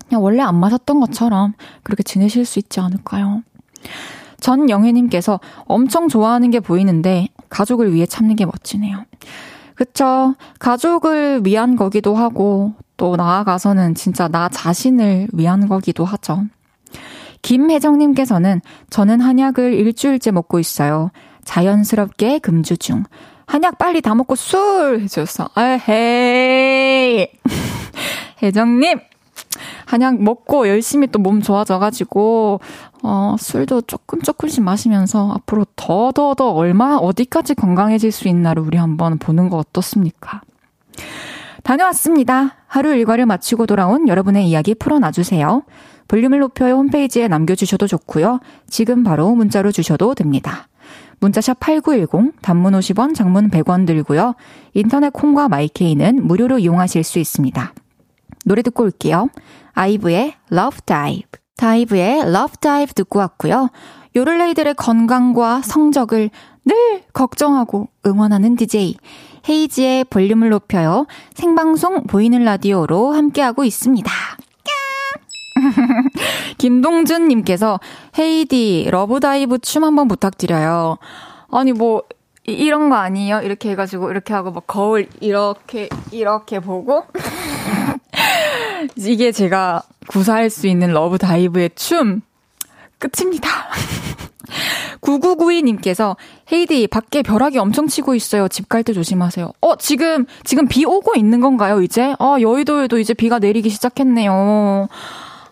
[0.07, 3.43] 그냥 원래 안 마셨던 것처럼 그렇게 지내실 수 있지 않을까요?
[4.39, 9.05] 전영애님께서 엄청 좋아하는 게 보이는데 가족을 위해 참는 게 멋지네요.
[9.75, 10.35] 그쵸.
[10.59, 16.45] 가족을 위한 거기도 하고 또 나아가서는 진짜 나 자신을 위한 거기도 하죠.
[17.43, 21.11] 김혜정님께서는 저는 한약을 일주일째 먹고 있어요.
[21.45, 23.03] 자연스럽게 금주 중.
[23.47, 24.99] 한약 빨리 다 먹고 술!
[25.01, 25.49] 해줬어.
[25.57, 27.27] 에헤이.
[28.43, 28.99] 혜정님!
[29.85, 32.59] 한약 먹고 열심히 또 몸 좋아져가지고,
[33.03, 38.77] 어, 술도 조금 조금씩 마시면서 앞으로 더, 더, 더 얼마, 어디까지 건강해질 수 있나를 우리
[38.77, 40.41] 한번 보는 거 어떻습니까?
[41.63, 42.55] 다녀왔습니다.
[42.67, 45.63] 하루 일과를 마치고 돌아온 여러분의 이야기 풀어놔주세요.
[46.07, 48.39] 볼륨을 높여요 홈페이지에 남겨주셔도 좋고요.
[48.69, 50.67] 지금 바로 문자로 주셔도 됩니다.
[51.19, 54.35] 문자샵 8910, 단문 50원, 장문 100원 들고요.
[54.73, 57.73] 인터넷 콩과 마이케이는 무료로 이용하실 수 있습니다.
[58.45, 59.29] 노래 듣고 올게요.
[59.73, 61.23] 아이브의 Love Dive.
[61.57, 63.69] 아이브의 Love Dive 듣고 왔고요.
[64.15, 66.29] 요를레이들의 건강과 성적을
[66.65, 68.95] 늘 걱정하고 응원하는 DJ.
[69.49, 71.07] 헤이지의 볼륨을 높여요.
[71.33, 74.11] 생방송 보이는 라디오로 함께하고 있습니다.
[76.57, 77.79] 김동준님께서
[78.17, 80.97] 헤이디 Love Dive 춤 한번 부탁드려요.
[81.51, 82.03] 아니 뭐
[82.45, 83.41] 이런 거 아니에요?
[83.41, 87.03] 이렇게 해가지고 이렇게 하고 막 거울 이렇게 이렇게 보고
[88.95, 92.21] 이게 제가 구사할 수 있는 Love Dive의 춤
[92.99, 93.49] 끝입니다.
[95.01, 96.15] 9992님께서
[96.51, 98.47] 헤이디 밖에 벼락이 엄청 치고 있어요.
[98.47, 99.51] 집 갈 때 조심하세요.
[99.61, 102.15] 어 지금 지금 비 오고 있는 건가요 이제?
[102.19, 104.87] 아 여의도에도 이제 비가 내리기 시작했네요.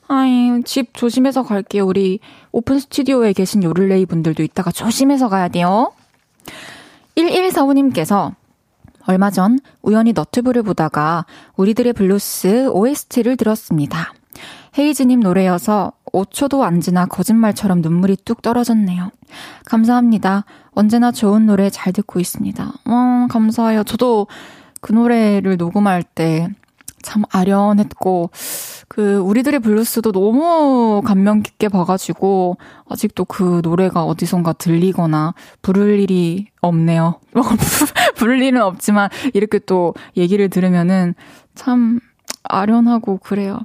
[0.07, 1.85] 아이, 집 조심해서 갈게요.
[1.85, 2.19] 우리
[2.51, 5.93] 오픈 스튜디오에 계신 요를레이 분들도 이따가 조심해서 가야 돼요.
[7.17, 8.33] 1145님께서
[9.07, 14.13] 얼마 전 우연히 너튜브를 보다가 우리들의 블루스 OST를 들었습니다.
[14.77, 19.11] 헤이즈님 노래여서 5초도 안 지나 거짓말처럼 눈물이 뚝 떨어졌네요.
[19.65, 20.45] 감사합니다.
[20.71, 22.63] 언제나 좋은 노래 잘 듣고 있습니다.
[22.85, 23.83] 어, 감사해요.
[23.83, 24.27] 저도
[24.81, 26.49] 그 노래를 녹음할 때
[27.05, 28.31] 참 아련했고,
[28.87, 32.57] 그 우리들의 블루스도 너무 감명 깊게 봐가지고
[32.89, 37.19] 아직도 그 노래가 어디선가 들리거나 부를 일이 없네요.
[38.17, 41.13] 부를 일은 없지만 이렇게 또 얘기를 들으면은
[41.53, 41.99] 참
[42.43, 43.59] 아련하고 그래요.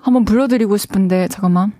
[0.00, 1.72] 한번 불러드리고 싶은데 잠깐만.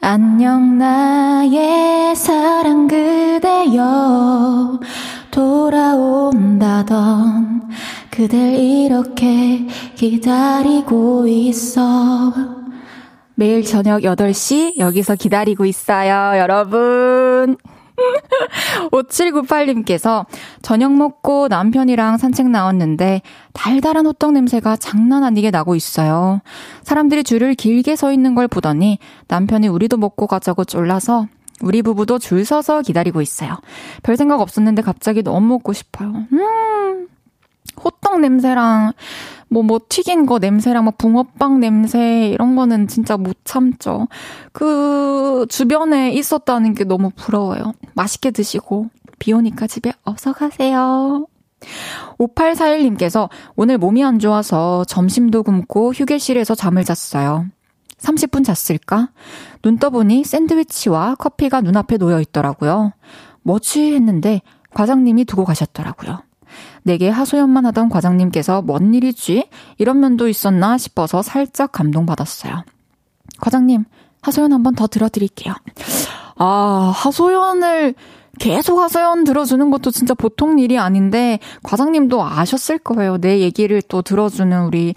[0.00, 4.78] 안녕 나의 사랑 그대여
[5.32, 6.88] 돌아온다던
[8.10, 12.32] 그댈 이렇게 기다리고 있어.
[13.34, 17.56] 매일 저녁 8시 여기서 기다리고 있어요, 여러분.
[18.92, 20.26] 5798님께서
[20.62, 26.40] 저녁 먹고 남편이랑 산책 나왔는데 달달한 호떡 냄새가 장난 아니게 나고 있어요.
[26.82, 31.26] 사람들이 줄을 길게 서 있는 걸 보더니 남편이 우리도 먹고 가자고 쫄라서
[31.60, 33.56] 우리 부부도 줄 서서 기다리고 있어요.
[34.02, 36.26] 별 생각 없었는데 갑자기 너무 먹고 싶어요.
[36.32, 37.08] 음,
[37.76, 38.92] 호떡 냄새랑
[39.50, 44.06] 뭐, 뭐, 튀긴 거 냄새랑 막 붕어빵 냄새, 이런 거는 진짜 못 참죠.
[44.52, 47.72] 그, 주변에 있었다는 게 너무 부러워요.
[47.94, 51.26] 맛있게 드시고, 비 오니까 집에 어서 가세요.
[52.18, 57.46] 5841님께서 오늘 몸이 안 좋아서 점심도 굶고 휴게실에서 잠을 잤어요.
[57.98, 59.10] 30분 잤을까?
[59.62, 62.92] 눈 떠보니 샌드위치와 커피가 눈앞에 놓여 있더라고요.
[63.42, 64.40] 뭐지 했는데
[64.72, 66.20] 과장님이 두고 가셨더라고요.
[66.82, 69.48] 내게 하소연만 하던 과장님께서 뭔 일이지?
[69.78, 72.64] 이런 면도 있었나 싶어서 살짝 감동받았어요.
[73.40, 73.84] 과장님,
[74.22, 75.54] 하소연 한번 더 들어드릴게요.
[76.36, 77.94] 아, 하소연을
[78.38, 83.18] 계속 하소연 들어주는 것도 진짜 보통 일이 아닌데, 과장님도 아셨을 거예요.
[83.18, 84.94] 내 얘기를 또 들어주는 우리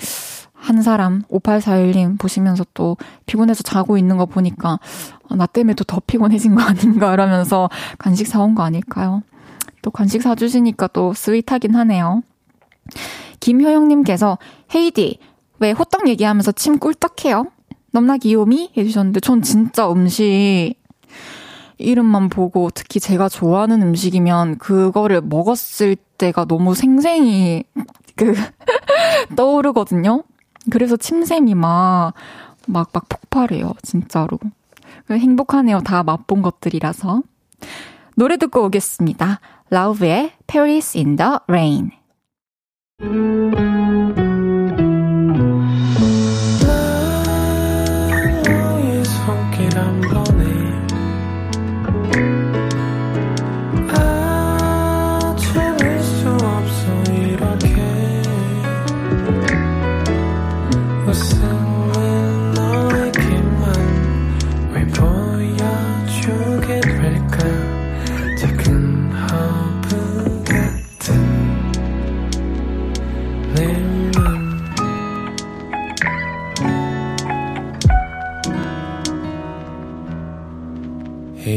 [0.54, 4.80] 한 사람, 5841님 보시면서 또 피곤해서 자고 있는 거 보니까,
[5.28, 7.68] 아, 나 때문에 또 더 피곤해진 거 아닌가, 이러면서
[7.98, 9.24] 간식 사온 거 아닐까요?
[9.82, 12.24] 또 간식 사주시니까 또 스윗하긴 하네요.
[13.40, 14.38] 김효영님께서,
[14.76, 15.20] 헤이디,
[15.60, 17.48] 왜 호떡 얘기하면서 침 꿀떡해요?
[17.92, 18.72] 넘나 귀요미?
[18.78, 20.76] 해주셨는데, 전 진짜 음식,
[21.82, 27.64] 이름만 보고 특히 제가 좋아하는 음식이면 그거를 먹었을 때가 너무 생생히
[28.16, 28.34] 그
[29.36, 30.24] 떠오르거든요.
[30.70, 32.14] 그래서 침샘이 막,
[32.68, 33.74] 막, 막 폭발해요.
[33.82, 34.40] 진짜로.
[35.10, 35.82] 행복하네요.
[35.82, 37.24] 다 맛본 것들이라서.
[38.16, 39.40] 노래 듣고 오겠습니다.
[39.71, 41.93] 라우브의 Paris in the Rain.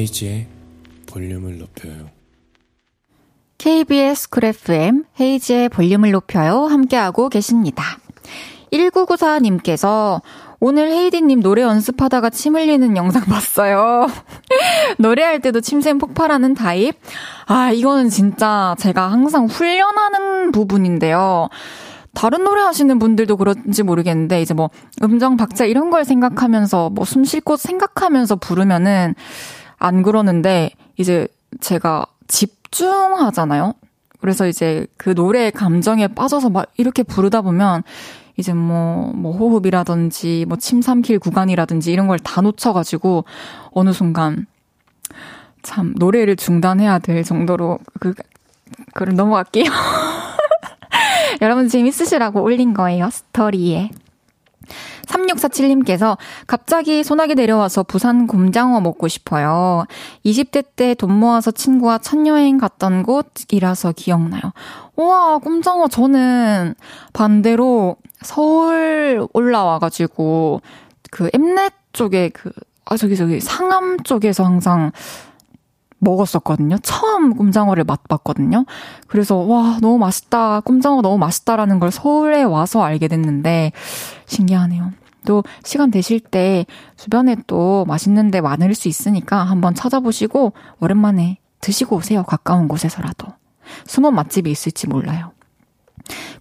[0.05, 0.47] 헤이지의
[1.07, 2.11] 볼륨을 높여요.
[3.57, 6.67] KBS 쿨 FM 헤이지의 볼륨을 높여요.
[6.67, 7.83] 함께하고 계십니다.
[8.71, 10.21] 1994님께서
[10.61, 14.09] 오늘 헤이디님 노래 연습하다가 침 흘리는 영상 봤어요.
[14.99, 16.97] 노래할 때도 침샘 폭발하는 타입?
[17.47, 21.49] 아, 이거는 진짜 제가 항상 훈련하는 부분인데요.
[22.13, 24.71] 다른 노래 하시는 분들도 그런지 모르겠는데, 이제 뭐,
[25.03, 29.15] 음정, 박자 이런 걸 생각하면서, 뭐, 숨 쉴 곳 생각하면서 부르면은,
[29.85, 31.29] 안 그러는데 이제
[31.61, 33.75] 제가 집중하잖아요.
[34.21, 37.83] 그래서 이제 그 노래의 감정에 빠져서 막 이렇게 부르다 보면
[38.37, 43.25] 이제 뭐, 뭐 호흡이라든지 뭐 침 삼킬 구간이라든지 이런 걸 다 놓쳐가지고
[43.73, 44.47] 어느 순간
[45.63, 48.15] 참 노래를 중단해야 될 정도로 그,
[48.95, 49.65] 그걸 넘어갈게요.
[51.43, 53.91] 여러분 재밌으시라고 올린 거예요, 스토리에.
[55.07, 59.85] 3647님께서 갑자기 소나기 내려와서 부산 곰장어 먹고 싶어요.
[60.25, 64.43] 20대 때 돈 모아서 친구와 첫 여행 갔던 곳이라서 기억나요.
[64.97, 66.75] 우와, 곰장어 저는
[67.13, 70.61] 반대로 서울 올라와가지고
[71.11, 72.51] 그 엠넷 쪽에 그,
[72.85, 74.93] 아, 저기, 저기 상암 쪽에서 항상
[76.05, 76.79] 먹었었거든요.
[76.83, 78.65] 처음 꼼장어를 맛봤거든요.
[79.09, 80.61] 그래서 와 너무 맛있다.
[80.61, 83.73] 꼼장어 너무 맛있다라는 걸 서울에 와서 알게 됐는데
[84.27, 84.93] 신기하네요.
[85.27, 91.97] 또 시간 되실 때 주변에 또 맛있는 데 많을 수 있으니까 한번 찾아보시고 오랜만에 드시고
[91.97, 92.23] 오세요.
[92.25, 93.29] 가까운 곳에서라도.
[93.87, 95.33] 숨은 맛집이 있을지 몰라요.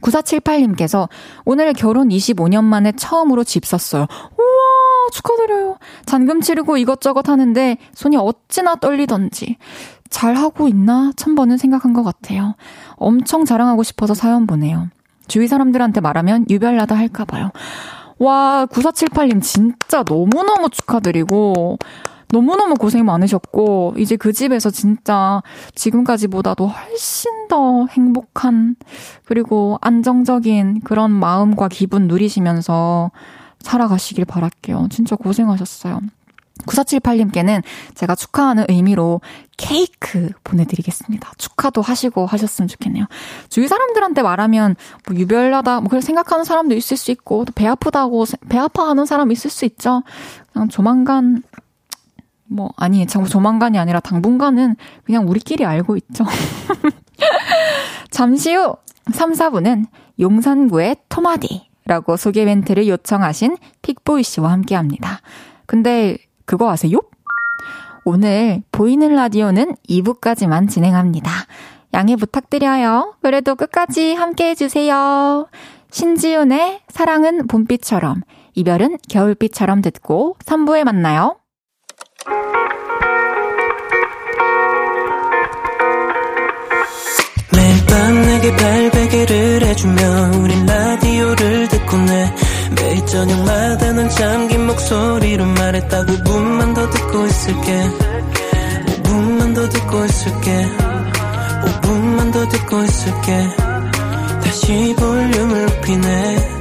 [0.01, 1.07] 9478님께서
[1.45, 4.01] 오늘 결혼 25년 만에 처음으로 집 샀어요.
[4.37, 4.52] 우와,
[5.11, 5.77] 축하드려요.
[6.05, 9.57] 잔금 치르고 이것저것 하는데 손이 어찌나 떨리던지.
[10.09, 11.11] 잘하고 있나?
[11.15, 12.55] 천 번은 생각한 것 같아요.
[12.95, 14.89] 엄청 자랑하고 싶어서 사연 보내요.
[15.27, 17.51] 주위 사람들한테 말하면 유별나다 할까봐요.
[18.19, 21.77] 와, 9478님 진짜 너무너무 축하드리고,
[22.29, 25.41] 너무너무 고생 많으셨고, 이제 그 집에서 진짜
[25.75, 28.75] 지금까지보다도 훨씬 더 행복한,
[29.25, 33.11] 그리고 안정적인 그런 마음과 기분 누리시면서
[33.63, 34.87] 살아가시길 바랄게요.
[34.91, 35.99] 진짜 고생하셨어요.
[36.67, 37.63] 9478님께는
[37.95, 39.21] 제가 축하하는 의미로
[39.57, 41.31] 케이크 보내드리겠습니다.
[41.37, 43.05] 축하도 하시고 하셨으면 좋겠네요.
[43.49, 44.75] 주위 사람들한테 말하면
[45.07, 49.31] 뭐 유별나다, 뭐 그렇게 생각하는 사람도 있을 수 있고, 또 배 아프다고, 배 아파하는 사람
[49.31, 50.03] 있을 수 있죠.
[50.53, 51.41] 그냥 조만간,
[52.45, 56.23] 뭐, 아니, 참 조만간이 아니라 당분간은 그냥 우리끼리 알고 있죠.
[58.11, 58.75] 잠시 후
[59.11, 59.85] 3, 4분은
[60.19, 65.19] 용산구의 토마디 라고 소개 멘트를 요청하신 픽보이 씨와 함께 합니다.
[65.65, 66.99] 근데 그거 아세요?
[68.05, 71.31] 오늘 보이는 라디오는 2부까지만 진행합니다.
[71.93, 73.15] 양해 부탁드려요.
[73.21, 75.47] 그래도 끝까지 함께 해주세요.
[75.91, 78.23] 신지훈의 사랑은 봄비처럼,
[78.55, 81.37] 이별은 겨울비처럼 듣고 3부에 만나요.
[87.53, 90.01] 매일 밤 내게 발베개를 해주며
[90.41, 92.35] 우린 라디오를 내
[92.75, 96.05] 매일 저녁마다 넌 잠긴 목소리로 말했다.
[96.05, 97.89] 5분만 더 듣고 있을게.
[99.03, 100.65] 5분만 더 듣고 있을게.
[101.65, 103.49] 5분만 더 듣고 있을게.
[104.43, 106.53] 다시 볼륨을 높이네.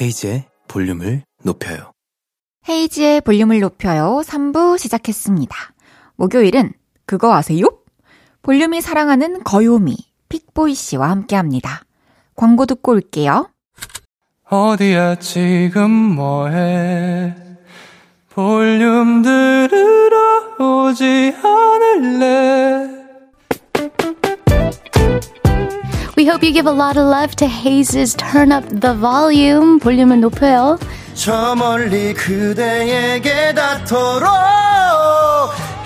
[0.00, 1.92] 헤이즈의 볼륨을 높여요.
[2.68, 4.22] 헤이지의 볼륨을 높여요.
[4.24, 5.56] 3부 시작했습니다.
[6.16, 6.72] 목요일은
[7.06, 7.66] 그거 아세요?
[8.42, 9.96] 볼륨이 사랑하는 거요미,
[10.28, 11.82] 픽보이 씨와 함께 합니다.
[12.36, 13.48] 광고 듣고 올게요.
[14.50, 17.34] 어디야 지금 뭐해
[18.30, 22.90] 볼륨 들으러 오지 않을래
[26.16, 29.80] We hope you give a lot of love to Haze's Turn Up the Volume.
[29.80, 30.78] 볼륨을 높여요.
[31.14, 34.28] 저 멀리 그대에게 닿도록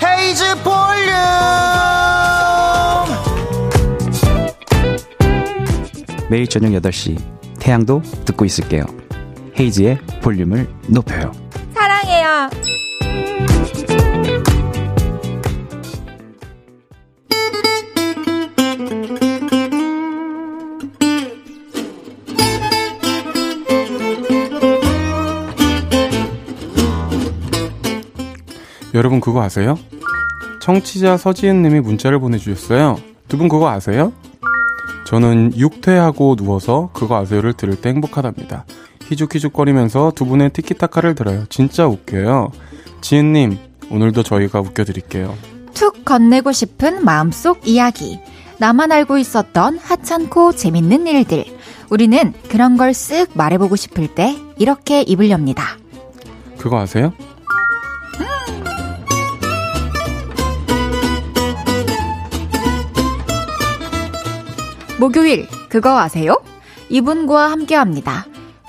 [0.03, 1.15] 헤이즈 볼륨
[6.29, 7.17] 매일 저녁 8시
[7.59, 8.85] 태양도 듣고 있을게요.
[9.59, 11.31] 헤이지의 볼륨을 높여요.
[11.73, 12.49] 사랑해요.
[28.93, 29.77] 여러분 그거 아세요?
[30.61, 34.11] 청취자 서지은 님이 문자를 보내주셨어요 두 분 그거 아세요?
[35.09, 38.65] 저는 육퇴하고 누워서 그거 아세요를 들을 때 행복하답니다
[39.07, 42.51] 희죽희죽거리면서 두 분의 티키타카를 들어요 진짜 웃겨요
[43.01, 43.57] 지은님
[43.89, 45.35] 오늘도 저희가 웃겨드릴게요
[45.73, 48.19] 툭 건네고 싶은 마음속 이야기.
[48.57, 51.45] 나만 알고 있었던 하찮고 재밌는 일들.
[51.89, 55.63] 우리는 그런 걸 쓱 말해보고 싶을 때 이렇게 입을 엽니다.
[56.57, 57.13] 그거 아세요?
[64.99, 66.35] 목요일, 그거 아세요?
[66.89, 68.25] 이분과 함께 합니다.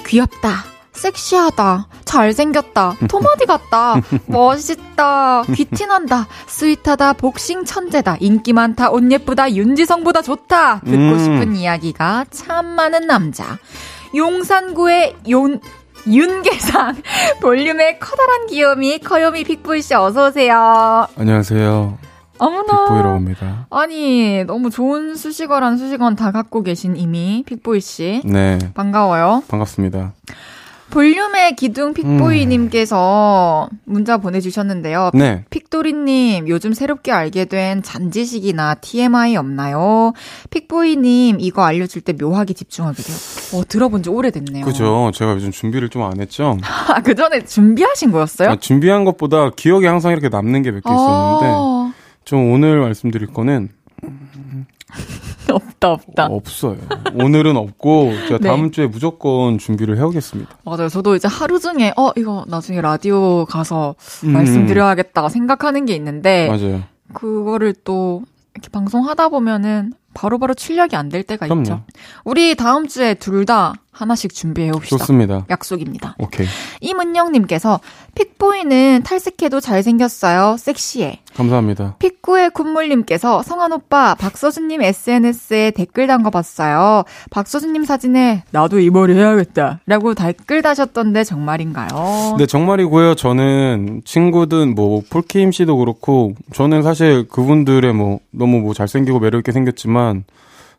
[0.06, 0.64] 귀엽다.
[0.92, 1.88] 섹시하다.
[2.04, 2.96] 잘생겼다.
[3.08, 3.96] 토마디 같다.
[4.26, 5.42] 멋있다.
[5.54, 6.28] 귀티난다.
[6.46, 7.14] 스윗하다.
[7.14, 8.18] 복싱 천재다.
[8.20, 8.90] 인기 많다.
[8.90, 9.52] 옷 예쁘다.
[9.52, 10.80] 윤지성보다 좋다.
[10.80, 11.18] 듣고 음.
[11.18, 13.58] 싶은 이야기가 참 많은 남자.
[14.14, 15.60] 용산구의 윤,
[16.06, 17.02] 윤계상.
[17.40, 21.06] 볼륨의 커다란 귀요미, 커요미 픽보이씨 어서 오세요.
[21.18, 22.09] 안녕하세요
[22.40, 22.84] 어머나.
[22.84, 28.22] 빅보이라고 합니다 아니, 너무 좋은 수식어란 수식어는 다 갖고 계신 이미 픽보이 씨.
[28.24, 29.42] 네 반가워요.
[29.48, 30.12] 반갑습니다
[30.90, 35.10] 볼륨의 기둥 픽보이님께서 문자 보내주셨는데요.
[35.14, 40.12] 네 픽도리님, 요즘 새롭게 알게 된 잔지식이나 TMI 없나요?
[40.50, 43.16] 픽보이님, 이거 알려줄 때 묘하게 집중하게 돼요.
[43.54, 44.64] 어, 들어본 지 오래됐네요.
[44.64, 46.56] 그죠 제가 요즘 준비를 좀 안 했죠
[46.88, 48.48] 아, 그 전에 준비하신 거였어요?
[48.50, 51.92] 아, 준비한 것보다 기억에 항상 이렇게 남는 게 몇 개 있었는데 아,
[52.24, 53.68] 좀 오늘 말씀드릴 거는
[55.52, 56.26] 없다, 없다.
[56.26, 56.76] 없어요.
[57.14, 58.48] 오늘은 없고 제가 네.
[58.48, 60.58] 다음 주에 무조건 준비를 해오겠습니다.
[60.64, 60.88] 맞아요.
[60.88, 64.32] 저도 이제 하루 중에, 어, 이거 나중에 라디오 가서 음.
[64.32, 66.82] 말씀드려야겠다 생각하는 게 있는데, 맞아요.
[67.12, 68.22] 그거를 또
[68.54, 71.62] 이렇게 방송하다 보면은 바로바로 출력이 안 될 때가 그럼요.
[71.62, 71.84] 있죠.
[72.24, 74.96] 우리 다음 주에 둘 다 하나씩 준비해 봅시다.
[74.98, 75.44] 좋습니다.
[75.50, 76.14] 약속입니다.
[76.18, 76.46] 오케이.
[76.80, 77.80] 이문영님께서
[78.14, 80.56] 픽보이는 탈색해도 잘생겼어요.
[80.58, 81.20] 섹시해.
[81.34, 81.96] 감사합니다.
[81.98, 87.04] 픽구의 콧물님께서 성한 오빠 박서준님 SNS에 댓글 담가봤어요.
[87.30, 89.80] 박서준님 사진에 나도 이 머리 해야겠다.
[89.86, 92.36] 라고 댓글 다셨던데 정말인가요?
[92.38, 93.16] 네, 정말이고요.
[93.16, 99.52] 저는 친구든 뭐 폴킴 씨도 그렇고 저는 사실 그분들의 뭐 너무 뭐 잘생기고 매력 있게
[99.52, 100.24] 생겼지만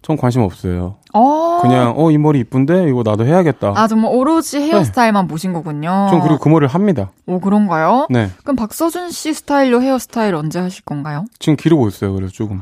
[0.02, 0.96] 전 관심 없어요.
[1.14, 1.60] 어.
[1.62, 3.74] 그냥 어 이 머리 이쁜데 이거 나도 해야겠다.
[3.76, 6.08] 아, 정말 오로지 헤어스타일만 보신 거군요.
[6.10, 7.12] 전 그리고 그 머리를 합니다.
[7.28, 8.08] 오, 그런가요?
[8.10, 8.30] 네.
[8.44, 11.26] 그럼 박서준 씨 스타일로 헤어스타일 언제 하실 건가요?
[11.40, 12.14] 지금 기르고 있어요.
[12.14, 12.62] 그래서 조금.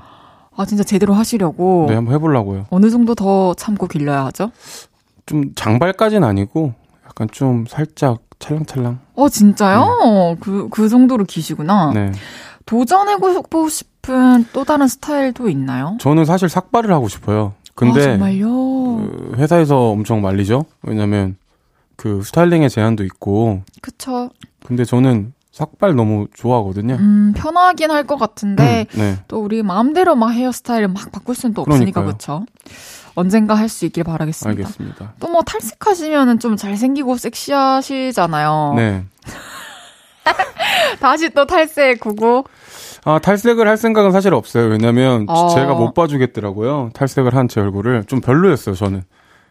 [0.58, 1.86] 아, 진짜 제대로 하시려고.
[1.88, 2.66] 네, 한번 해보려고요.
[2.70, 4.52] 어느 정도 더 참고 길러야 하죠?
[5.26, 6.74] 좀 장발까지는 아니고
[7.06, 9.00] 약간 좀 살짝 찰랑찰랑.
[9.16, 10.36] 어, 진짜요?
[10.42, 11.92] 그, 그 정도로 기시구나.
[11.94, 12.12] 네.
[12.66, 15.98] 도전해보고 싶 은 또 다른 스타일도 있나요?
[16.00, 17.54] 저는 사실 삭발을 하고 싶어요.
[17.76, 18.48] 근데 아, 정말요?
[18.50, 20.66] 그 회사에서 엄청 말리죠.
[20.84, 21.36] 왜냐면
[21.96, 23.62] 그 스타일링에 제한도 있고.
[23.82, 24.30] 그쵸.
[24.66, 26.96] 근데 저는 삭발 너무 좋아하거든요.
[26.96, 29.18] 음, 편하긴 할 것 같은데, 네.
[29.28, 32.04] 또 우리 마음대로 막 헤어스타일을 막 바꿀 수는 또 없으니까.
[32.06, 32.46] 그쵸?
[33.16, 34.62] 언젠가 할 수 있길 바라겠습니다.
[34.62, 35.14] 알겠습니다.
[35.20, 38.74] 또 뭐 탈색하시면은 좀 잘생기고 섹시하시잖아요.
[38.78, 39.04] 네.
[41.00, 42.46] 다시 또 탈색 구고.
[43.06, 44.66] 아, 탈색을 할 생각은 사실 없어요.
[44.68, 45.50] 왜냐면 어.
[45.50, 46.92] 제가 못 봐주겠더라고요.
[46.94, 48.04] 탈색을 한 제 얼굴을.
[48.06, 49.04] 좀 별로였어요, 저는.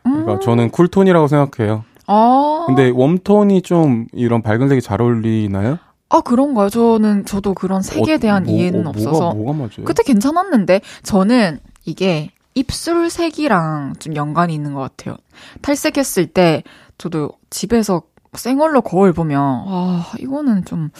[0.05, 0.41] 그러니까 음.
[0.41, 1.85] 저는 쿨톤이라고 생각해요.
[2.07, 2.65] 아.
[2.67, 5.79] 근데 웜톤이 좀 이런 밝은 색이 잘 어울리나요?
[6.11, 6.71] 아, 그런가요?
[6.71, 9.11] 저는, 저도 그런 색에 어, 대한 뭐, 이해는 어, 없어서.
[9.11, 9.85] 뭐가, 뭐가 맞아요?
[9.85, 15.17] 그때 괜찮았는데, 저는 이게 입술색이랑 좀 연관이 있는 것 같아요.
[15.63, 16.63] 탈색했을 때,
[16.97, 18.03] 저도 집에서
[18.35, 20.91] 생얼로 거울 보면, 아, 이거는 좀,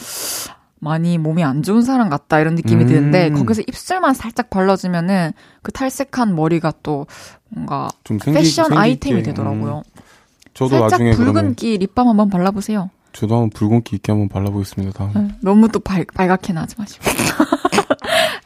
[0.79, 2.87] 많이 몸이 안 좋은 사람 같다, 이런 느낌이 음.
[2.87, 7.05] 드는데, 거기서 입술만 살짝 발라주면은, 그 탈색한 머리가 또,
[7.49, 9.23] 뭔가, 좀 생기, 패션 생기 아이템이.
[9.23, 9.83] 되더라고요.
[9.85, 10.01] 음,
[10.53, 12.89] 저도 살짝 나중에 붉은기 립밤 한번 발라보세요.
[13.11, 14.97] 저도 한번 붉은기 있게 한번 발라보겠습니다.
[14.97, 15.27] 다음.
[15.27, 17.03] 네, 너무 또 발, 발갛게 나지 마시고.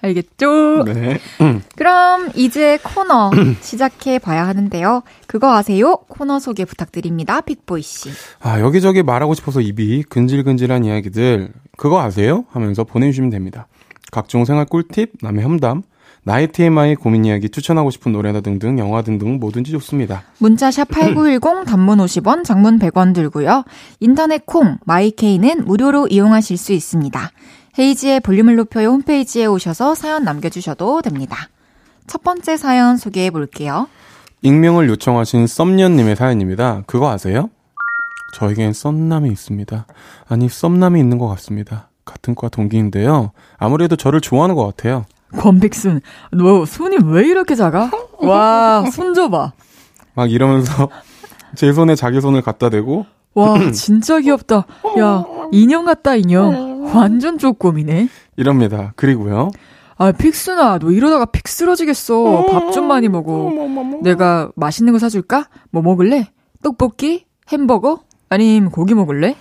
[0.03, 0.83] 알겠죠?
[0.83, 1.19] 네.
[1.75, 3.31] 그럼 이제 코너
[3.61, 5.01] 시작해 봐야 하는데요.
[5.27, 5.97] 그거 아세요?
[6.09, 7.41] 코너 소개 부탁드립니다.
[7.41, 8.09] 빅보이 씨.
[8.41, 12.45] 아, 여기저기 말하고 싶어서 입이 근질근질한 이야기들, 그거 아세요?
[12.51, 13.67] 하면서 보내 주시면 됩니다.
[14.11, 15.83] 각종 생활 꿀팁, 남의 험담,
[16.25, 20.23] 나의 TMI 고민 이야기 추천하고 싶은 노래나 등등 영화 등등 뭐든지 좋습니다.
[20.39, 23.63] 문자샵 8910 단문 50원, 장문 100원 들고요.
[23.99, 27.31] 인터넷 콩, 마이케이는 무료로 이용하실 수 있습니다.
[27.77, 31.49] 헤이지의 볼륨을 높여요 홈페이지에 오셔서 사연 남겨주셔도 됩니다.
[32.05, 33.87] 첫 번째 사연 소개해 볼게요.
[34.41, 36.83] 익명을 요청하신 썸년님의 사연입니다.
[36.85, 37.49] 그거 아세요?
[38.35, 39.85] 저에겐 썸남이 있습니다.
[40.27, 41.89] 아니, 썸남이 있는 것 같습니다.
[42.03, 43.31] 같은 과 동기인데요.
[43.57, 45.05] 아무래도 저를 좋아하는 것 같아요.
[45.37, 46.01] 권백순,
[46.31, 47.89] 너 손이 왜 이렇게 작아?
[48.19, 49.53] 와, 손 줘봐.
[50.15, 50.89] 막 이러면서
[51.55, 54.65] 제 손에 자기 손을 갖다 대고 와, 진짜 귀엽다.
[54.99, 56.72] 야, 인형 같다, 인형.
[56.93, 58.09] 완전 쪼꼬미네.
[58.37, 58.93] 이럽니다.
[58.95, 59.51] 그리고요.
[59.97, 62.45] 아, 픽순아, 너 이러다가 픽 쓰러지겠어.
[62.49, 63.51] 밥 좀 많이 먹어.
[64.01, 65.47] 내가 맛있는 거 사줄까?
[65.71, 66.27] 뭐 먹을래?
[66.63, 67.25] 떡볶이?
[67.51, 67.99] 햄버거?
[68.29, 69.35] 아님 고기 먹을래?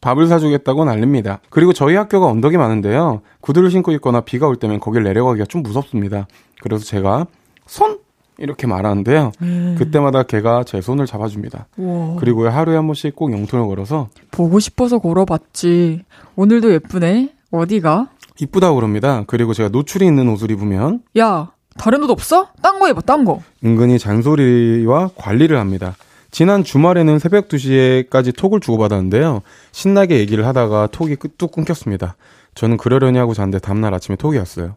[0.00, 1.40] 밥을 사주겠다고 난립니다.
[1.50, 3.20] 그리고 저희 학교가 언덕이 많은데요.
[3.40, 6.26] 구두를 신고 있거나 비가 올 때면 거길 내려가기가 좀 무섭습니다.
[6.62, 7.26] 그래서 제가
[7.66, 7.98] 손!
[8.38, 9.32] 이렇게 말하는데요.
[9.76, 11.66] 그때마다 걔가 제 손을 잡아줍니다.
[11.76, 12.16] 우와.
[12.20, 16.04] 그리고 하루에 한 번씩 꼭 영통을 걸어서 보고 싶어서 걸어봤지.
[16.36, 17.32] 오늘도 예쁘네.
[17.50, 18.08] 어디가?
[18.40, 19.24] 이쁘다고 그럽니다.
[19.26, 22.48] 그리고 제가 노출이 있는 옷을 입으면 야, 다른 옷 없어?
[22.62, 23.42] 딴 거 입어, 딴 거.
[23.64, 25.96] 은근히 잔소리와 관리를 합니다.
[26.30, 29.40] 지난 주말에는 새벽 2시에까지 톡을 주고받았는데요.
[29.72, 32.16] 신나게 얘기를 하다가 톡이 끝- 뚝 끊겼습니다.
[32.54, 34.76] 저는 그러려니 하고 잤는데 다음날 아침에 톡이 왔어요.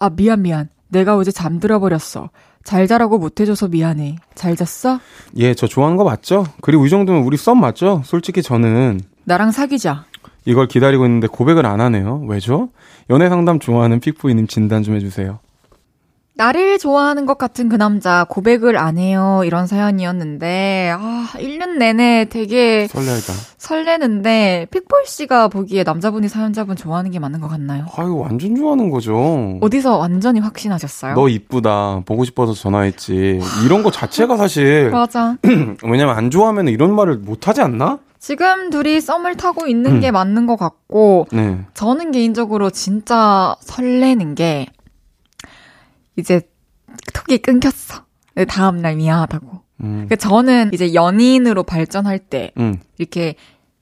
[0.00, 0.68] 아, 미안, 미안.
[0.88, 2.30] 내가 어제 잠들어 버렸어.
[2.64, 4.16] 잘 자라고 못해줘서 미안해.
[4.34, 5.00] 잘 잤어?
[5.36, 6.44] 예, 저 좋아하는 거 맞죠?
[6.60, 8.02] 그리고 이 정도면 우리 썸 맞죠?
[8.04, 10.04] 솔직히 저는 나랑 사귀자.
[10.44, 12.22] 이걸 기다리고 있는데 고백을 안 하네요.
[12.26, 12.70] 왜죠?
[13.10, 15.38] 연애 상담 좋아하는 픽보이님 진단 좀 해주세요.
[16.38, 19.42] 나를 좋아하는 것 같은 그 남자 고백을 안 해요.
[19.44, 23.32] 이런 사연이었는데, 아, 1년 내내 되게 설레다.
[23.58, 27.86] 설레는데, 픽보이 씨가 보기에 남자분이 사연자분 좋아하는 게 맞는 것 같나요?
[27.96, 29.58] 아유, 완전 좋아하는 거죠.
[29.60, 31.14] 어디서 완전히 확신하셨어요?
[31.14, 32.02] 너 이쁘다.
[32.06, 33.40] 보고 싶어서 전화했지.
[33.64, 35.36] 이런 거 자체가 사실 맞아.
[35.82, 37.98] 왜냐면 안 좋아하면 이런 말을 못 하지 않나?
[38.20, 41.58] 지금 둘이 썸을 타고 있는 게 맞는 것 같고, 네.
[41.74, 44.66] 저는 개인적으로 진짜 설레는 게,
[46.18, 46.42] 이제
[47.14, 48.04] 톡이 끊겼어.
[48.48, 49.46] 다음날 미안하다고.
[49.80, 49.92] 음.
[50.06, 52.78] 그러니까 저는 이제 연인으로 발전할 때, 음.
[52.98, 53.34] 이렇게,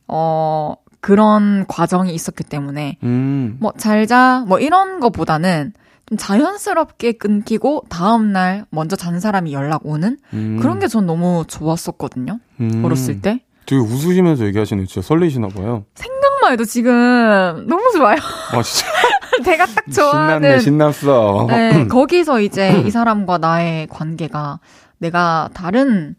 [0.09, 3.57] 어, 그런 과정이 있었기 때문에, 음.
[3.61, 5.73] 뭐, 잘 자, 뭐, 이런 거보다는
[6.09, 10.19] 좀 자연스럽게 끊기고, 다음 날 먼저 잔 사람이 연락 오는?
[10.35, 10.59] 음.
[10.61, 12.39] 그런 게 전 너무 좋았었거든요.
[12.61, 12.85] 음.
[12.85, 13.41] 어렸을 때.
[13.67, 14.85] 되게 웃으시면서 얘기하시네.
[14.87, 15.85] 진짜 설레시나 봐요.
[15.95, 18.17] 생각만 해도 지금 너무 좋아요.
[18.53, 18.87] 아, 진짜.
[19.45, 20.61] 내가 딱 신났네, 좋아하는.
[20.61, 21.47] 신났어.
[21.49, 24.61] 네, 거기서 이제 이 사람과 나의 관계가
[24.99, 26.15] 내가 다른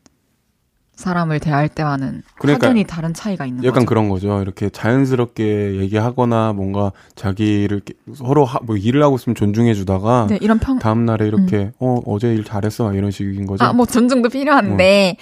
[0.95, 3.85] 사람을 대할 때와는 그러니까 확연히 다른 차이가 있는 약간 거죠.
[3.85, 4.41] 그런 거죠.
[4.41, 7.81] 이렇게 자연스럽게 얘기하거나 뭔가 자기를
[8.15, 11.99] 서로 하, 뭐 일을 하고 있으면 존중해 주다가 네, 이런 평, 다음 날에 이렇게 어
[12.07, 13.63] 어제 일 잘했어 막 이런 식인 거죠.
[13.63, 15.17] 아, 뭐 존중도 필요한데,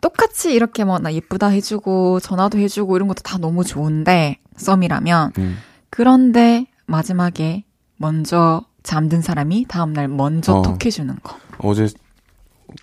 [0.00, 5.32] 똑같이 이렇게 뭐 나 예쁘다 해주고, 전화도 해주고 이런 것도 다 너무 좋은데, 썸이라면.
[5.36, 5.58] 음.
[5.90, 7.64] 그런데 마지막에
[7.98, 10.62] 먼저 잠든 사람이 다음날 먼저 어.
[10.62, 11.36] 톡 해주는 거.
[11.58, 11.88] 어제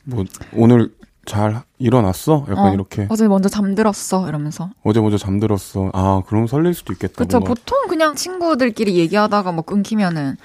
[0.04, 0.94] 뭐 오늘
[1.26, 2.46] 잘 일어났어?
[2.50, 4.30] 약간 어, 이렇게 어제 먼저 잠들었어.
[4.30, 4.70] 이러면서.
[4.84, 5.90] 어제 먼저 잠들었어.
[5.94, 7.16] 아 그럼 설렐 수도 있겠다.
[7.16, 7.40] 그쵸.
[7.40, 7.50] 뭔가.
[7.50, 10.38] 보통 그냥 친구들끼리 얘기하다가 뭐 끊기면은,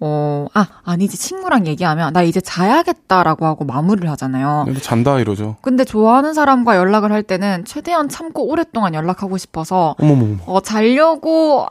[0.00, 1.16] 어, 아, 아니지.
[1.16, 4.64] 친구랑 얘기하면, 나 이제 자야겠다라고 하고 마무리를 하잖아요.
[4.66, 5.56] 근데 잔다 이러죠.
[5.62, 10.38] 근데 좋아하는 사람과 연락을 할 때는 최대한 참고 오랫동안 연락하고 싶어서, 어머머머.
[10.46, 11.66] 어, 자려고,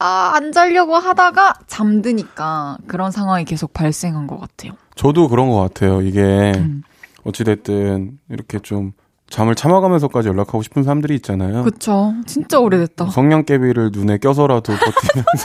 [0.00, 4.72] 아, 아, 안 자려고 하다가 잠드니까 그런 상황이 계속 발생한 것 같아요.
[4.96, 6.00] 저도 그런 것 같아요.
[6.00, 6.82] 이게 음.
[7.24, 8.92] 어찌됐든 이렇게 좀
[9.28, 11.62] 잠을 참아가면서까지 연락하고 싶은 사람들이 있잖아요.
[11.62, 12.14] 그쵸.
[12.26, 13.10] 진짜 오래됐다.
[13.10, 15.44] 성냥개비를 눈에 껴서라도 버티면서.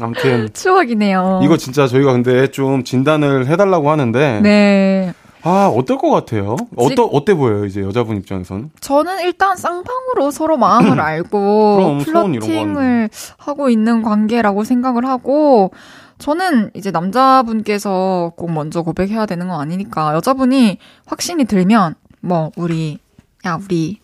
[0.00, 1.40] 아무튼 추억이네요.
[1.44, 5.12] 이거 진짜 저희가 근데 좀 진단을 해달라고 하는데 네.
[5.44, 6.56] 아 어떨 것 같아요?
[6.76, 8.70] 어떠 어때 보여요 이제 여자분 입장에선?
[8.80, 15.72] 저는 일단 쌍방으로 서로 마음을 알고 플러팅을 하고 있는 관계라고 생각을 하고
[16.18, 22.98] 저는 이제 남자분께서 꼭 먼저 고백해야 되는 건 아니니까 여자분이 확신이 들면 뭐 우리
[23.44, 23.98] 야 우리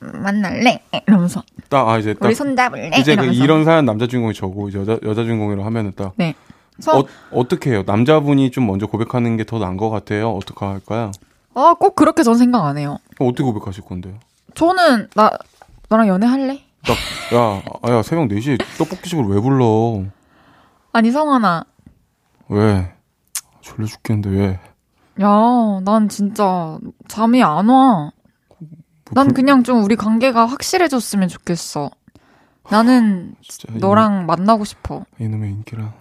[0.00, 4.70] 만날래 이러면서 딱 아 이제 딱 우리 손잡을래 이제 그 이런 사연 남자 주인공이 저고
[4.74, 6.34] 여자 여자 주인공이라고 하면은 딱 네.
[6.74, 7.82] 그래서 어, 어떻게 해요?
[7.86, 10.30] 남자분이 좀 먼저 고백하는 게 더 나은 것 같아요.
[10.32, 11.10] 어떻게 할까요?
[11.54, 12.98] 아, 꼭 그렇게 전 생각 안 해요.
[13.20, 14.14] 어떻게 고백하실 건데요?
[14.54, 15.30] 저는 나
[15.88, 16.62] 너랑 연애할래?
[16.84, 20.02] 나, 야, 아, 야, 새벽 4시에 떡볶이집을 왜 불러?
[20.92, 21.64] 아니 성환아,
[22.48, 22.92] 왜?
[23.60, 24.60] 졸려 죽겠는데, 왜?
[25.22, 28.10] 야, 난 진짜 잠이 안 와.
[29.10, 31.90] 뭐난 불- 그냥 좀 우리 관계가 확실해졌으면 좋겠어.
[32.70, 35.04] 나는 진짜 이놈- 너랑 만나고 싶어.
[35.20, 35.92] 이놈의 인기라.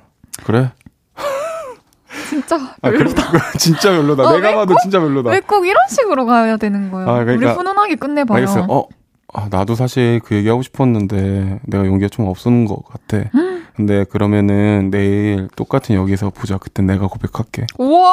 [0.45, 0.71] 그래?
[2.29, 2.97] 진짜 아, 그래?
[2.99, 3.23] 별로다.
[3.59, 4.23] 진짜 별로다.
[4.23, 5.29] 어, 내가 왜 봐도 진짜 별로다.
[5.31, 7.09] 왜 꼭 이런 식으로 가야 되는 거예요?
[7.09, 8.37] 아, 그러니까- 우리 훈훈하게 끝내봐요.
[8.37, 8.65] 알겠어요.
[8.69, 8.87] 어,
[9.33, 13.29] 아, 나도 사실 그 얘기 하고 싶었는데 내가 용기가 좀 없었는 것 같아.
[13.75, 16.57] 근데 그러면은 내일 똑같은 여기서 보자.
[16.59, 17.65] 그땐 내가 고백할게.
[17.79, 18.11] 우와!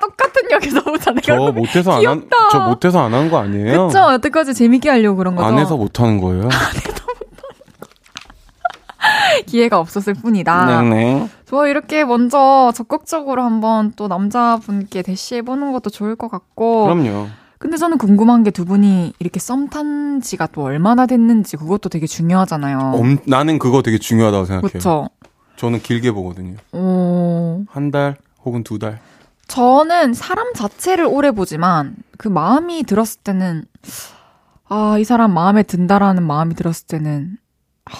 [0.00, 1.10] 똑같은 역에서 보자.
[1.10, 2.30] 내가 저 못해서 안 한.
[2.50, 3.88] 저 못해서 안 하는 거 아니에요?
[3.88, 3.98] 그쵸?
[4.12, 5.46] 여태까지 재밌게 하려고 그런 거죠.
[5.46, 6.48] 안 해서 못 하는 거예요.
[9.46, 10.82] 기회가 없었을 뿐이다.
[10.82, 11.28] 네네.
[11.46, 16.84] 저 이렇게 먼저 적극적으로 한번 또 남자분께 대시해보는 것도 좋을 것 같고.
[16.84, 17.26] 그럼요.
[17.58, 22.06] 근데 저는 궁금한 게 두 분이 이렇게 썸 탄 지가 또 얼마나 됐는지 그것도 되게
[22.06, 22.78] 중요하잖아요.
[22.94, 24.68] 엄, 나는 그거 되게 중요하다고 생각해요.
[24.68, 25.08] 그렇죠.
[25.56, 26.56] 저는 길게 보거든요.
[26.72, 29.00] 어, 한 달 혹은 두 달.
[29.48, 33.64] 저는 사람 자체를 오래 보지만 그 마음이 들었을 때는
[34.68, 37.38] 아, 이 사람 마음에 든다라는 마음이 들었을 때는
[37.86, 37.90] 아,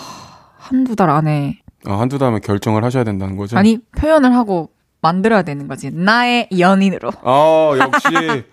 [0.68, 3.56] 한두 달 안에 아, 한두 달면 결정을 하셔야 된다는 거죠?
[3.56, 5.90] 아니 표현을 하고 만들어야 되는 거지.
[5.92, 7.10] 나의 연인으로.
[7.22, 8.44] 아, 역시,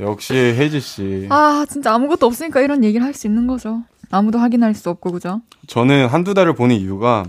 [0.00, 1.26] 역시 혜지 씨.
[1.30, 3.82] 아, 진짜 아무것도 없으니까 이런 얘기를 할 수 있는 거죠.
[4.10, 5.40] 아무도 확인할 수 없고 그죠?
[5.68, 7.24] 저는 한두 달을 보는 이유가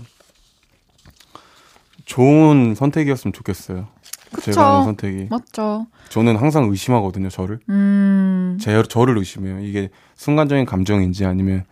[2.06, 3.88] 좋은 선택이었으면 좋겠어요.
[4.34, 4.52] 그쵸.
[4.52, 5.28] 제가 하는 선택이.
[5.30, 5.86] 맞죠.
[6.10, 7.60] 저는 항상 의심하거든요, 저를.
[7.70, 8.58] 음.
[8.60, 9.60] 제, 저를 의심해요.
[9.60, 11.64] 이게 순간적인 감정인지 아니면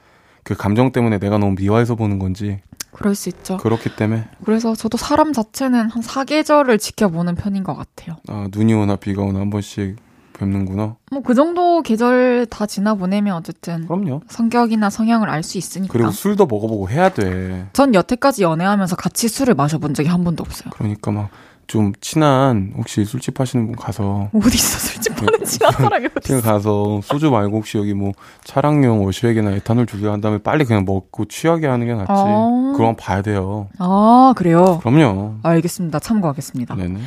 [0.44, 2.60] 그 감정 때문에 내가 너무 미화해서 보는 건지.
[2.92, 3.58] 그럴 수 있죠.
[3.58, 8.18] 그렇기 때문에, 그래서 저도 사람 자체는 한 사계절을 지켜보는 편인 것 같아요.
[8.28, 9.96] 아, 눈이 오나 비가 오나 한 번씩
[10.34, 10.96] 뵙는구나.
[11.12, 14.22] 뭐 그 정도 계절 다 지나 보내면 어쨌든 그럼요.
[14.28, 15.94] 성격이나 성향을 알 수 있으니까.
[15.94, 17.68] 그리고 술도 먹어보고 해야 돼.
[17.74, 20.72] 전 여태까지 연애하면서 같이 술을 마셔본 적이 한 번도 없어요.
[20.74, 21.30] 그러니까 막
[21.72, 27.00] 좀 친한 혹시 술집 하시는 분 가서 어디서 술집 하는 친한 사람이 어디 그냥 가서
[27.02, 28.12] 소주 말고 혹시 여기 뭐
[28.44, 32.12] 차량용 워시액이나 에탄올 주세요 한 다음에 빨리 그냥 먹고 취하게 하는 게 낫지.
[32.12, 32.74] 아.
[32.76, 33.70] 그럼 봐야 돼요.
[33.80, 34.80] 아, 그래요?
[34.84, 35.36] 그럼요.
[35.44, 36.00] 알겠습니다.
[36.00, 36.76] 참고하겠습니다.
[36.76, 37.00] 네네.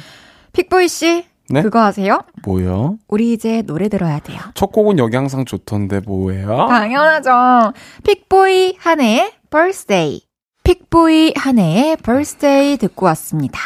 [0.54, 1.60] 픽보이 씨, 네?
[1.60, 2.20] 그거 아세요?
[2.46, 2.96] 뭐요?
[3.06, 4.40] 우리 이제 노래 들어야 돼요.
[4.54, 6.68] 첫 곡은 여기 항상 좋던데 뭐예요?
[6.70, 7.74] 당연하죠.
[8.02, 10.22] 픽보이 한해의 birthday.
[10.62, 13.60] 픽보이 한해의 birthday 듣고 왔습니다.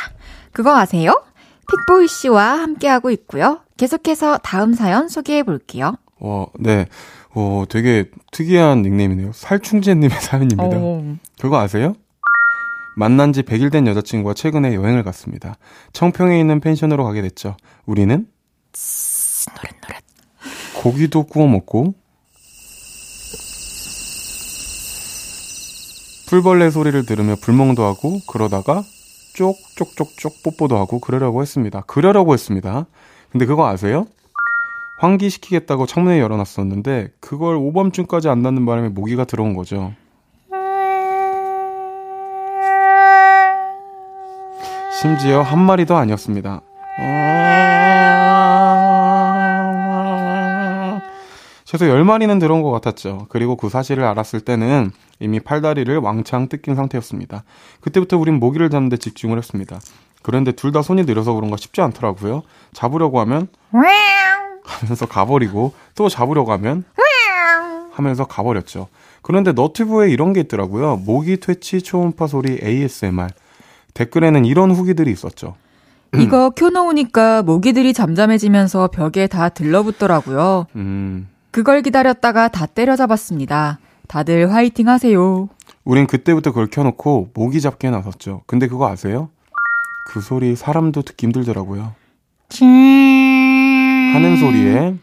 [0.59, 1.13] 그거 아세요?
[1.71, 3.61] 픽보이 씨와 함께하고 있고요.
[3.77, 5.95] 계속해서 다음 사연 소개해 볼게요.
[6.19, 6.87] 와, 네.
[7.33, 9.31] 어, 되게 특이한 닉네임이네요.
[9.35, 10.65] 살충제님의 사연입니다.
[10.77, 11.17] 어.
[11.41, 11.95] 그거 아세요?
[12.97, 15.55] 만난 지 100일 된 여자친구와 최근에 여행을 갔습니다.
[15.93, 17.57] 청평에 있는 펜션으로 가게 됐죠.
[17.87, 18.27] 우리는
[20.83, 21.95] 고기도 구워 먹고
[26.27, 28.83] 풀벌레 소리를 들으며 불멍도 하고 그러다가
[29.39, 31.83] 쪽쪽쪽쪽 뽀뽀도 하고 그러려고 했습니다.
[31.83, 32.87] 그러려고 했습니다.
[33.31, 34.07] 근데 그거 아세요?
[34.99, 39.93] 환기시키겠다고 창문을 열어놨었는데 그걸 오밤중까지 안 닫는 바람에 모기가 들어온 거죠.
[45.01, 46.63] 심지어 한 마리도 아니었습니다.
[51.69, 53.27] 최소 10마리는 들어온 것 같았죠.
[53.29, 54.91] 그리고 그 사실을 알았을 때는
[55.21, 57.45] 이미 팔다리를 왕창 뜯긴 상태였습니다.
[57.83, 59.79] 그때부터 우린 모기를 잡는 데 집중을 했습니다.
[60.23, 62.41] 그런데 둘 다 손이 느려서 그런가 쉽지 않더라고요.
[62.73, 63.49] 잡으려고 하면
[64.65, 66.85] 하면서 가버리고 또 잡으려고 하면
[67.93, 68.89] 하면서 가버렸죠.
[69.21, 70.97] 그런데 너튜브에 이런 게 있더라고요.
[70.97, 73.29] 모기 퇴치 초음파 소리 ASMR.
[73.93, 75.55] 댓글에는 이런 후기들이 있었죠.
[76.19, 80.65] 이거 켜놓으니까 모기들이 잠잠해지면서 벽에 다 들러붙더라고요.
[80.77, 81.29] 음,
[81.59, 83.81] 그걸 기다렸다가 다 때려잡았습니다.
[84.07, 85.49] 다들 화이팅 하세요.
[85.85, 88.43] 우린 그때부터 그걸 켜놓고 모기 잡기에 나섰죠.
[88.47, 89.29] 근데 그거 아세요?
[90.07, 91.95] 그 소리 사람도 듣기 힘들더라고요.
[92.61, 94.95] 하는 소리에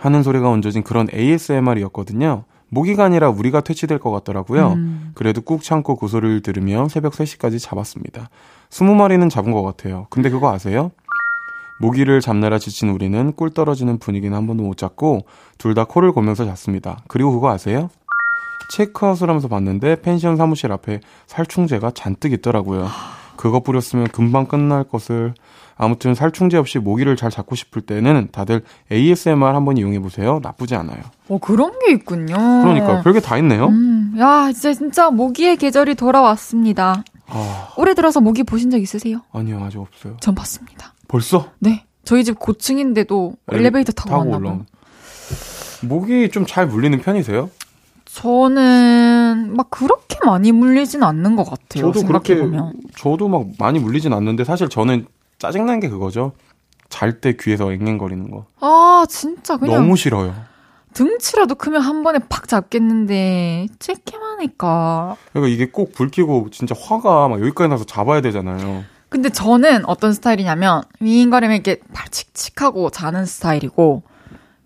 [0.00, 2.44] 하는 소리가 얹어진 그런 ASMR이었거든요.
[2.70, 4.72] 모기가 아니라 우리가 퇴치될 것 같더라고요.
[4.72, 5.12] 음.
[5.14, 8.30] 그래도 꾹 참고 그 소리를 들으며 새벽 3시까지 잡았습니다.
[8.70, 10.06] 20마리는 잡은 것 같아요.
[10.08, 10.90] 근데 그거 아세요?
[11.80, 15.26] 모기를 잡느라 지친 우리는 꿀 떨어지는 분위기는 한 번도 못 잡고
[15.58, 16.98] 둘 다 코를 골면서 잤습니다.
[17.08, 17.90] 그리고 그거 아세요?
[18.76, 22.88] 체크아웃을 하면서 봤는데 펜션 사무실 앞에 살충제가 잔뜩 있더라고요.
[23.36, 25.34] 그거 뿌렸으면 금방 끝날 것을
[25.76, 28.62] 아무튼 살충제 없이 모기를 잘 잡고 싶을 때는 다들
[28.92, 30.38] ASMR 한번 이용해 보세요.
[30.42, 31.00] 나쁘지 않아요.
[31.28, 32.34] 어, 그런 게 있군요.
[32.36, 33.66] 그러니까 별게 다 있네요.
[33.66, 37.02] 음, 야, 이제 진짜 모기의 계절이 돌아왔습니다.
[37.26, 39.22] 아, 올해 들어서 모기 보신 적 있으세요?
[39.32, 40.16] 아니요 아직 없어요.
[40.20, 40.93] 전 봤습니다.
[41.14, 41.84] 벌써 네.
[42.04, 44.66] 저희 집 고층인데도 엘리- 엘리베이터 타고, 타고 왔나 봐요.
[45.82, 47.50] 목이 좀 잘 물리는 편이세요?
[48.06, 51.92] 저는 막 그렇게 많이 물리진 않는 것 같아요.
[51.92, 52.74] 저도 그렇게 생각해보면.
[52.98, 55.06] 저도 막 많이 물리진 않는데 사실 저는
[55.38, 56.32] 짜증난 게 그거죠.
[56.88, 60.34] 잘 때 귀에서 앵앵거리는 거 아, 진짜 그냥 너무 싫어요.
[60.94, 65.16] 등치라도 크면 한 번에 팍 잡겠는데 쬐기만 하니까.
[65.32, 68.82] 그러니까 이게 꼭불 켜고 진짜 화가 막 여기까지 나서 잡아야 되잖아요.
[69.14, 74.02] 근데 저는 어떤 스타일이냐면 윙거리면 이렇게 발 칙칙하고 자는 스타일이고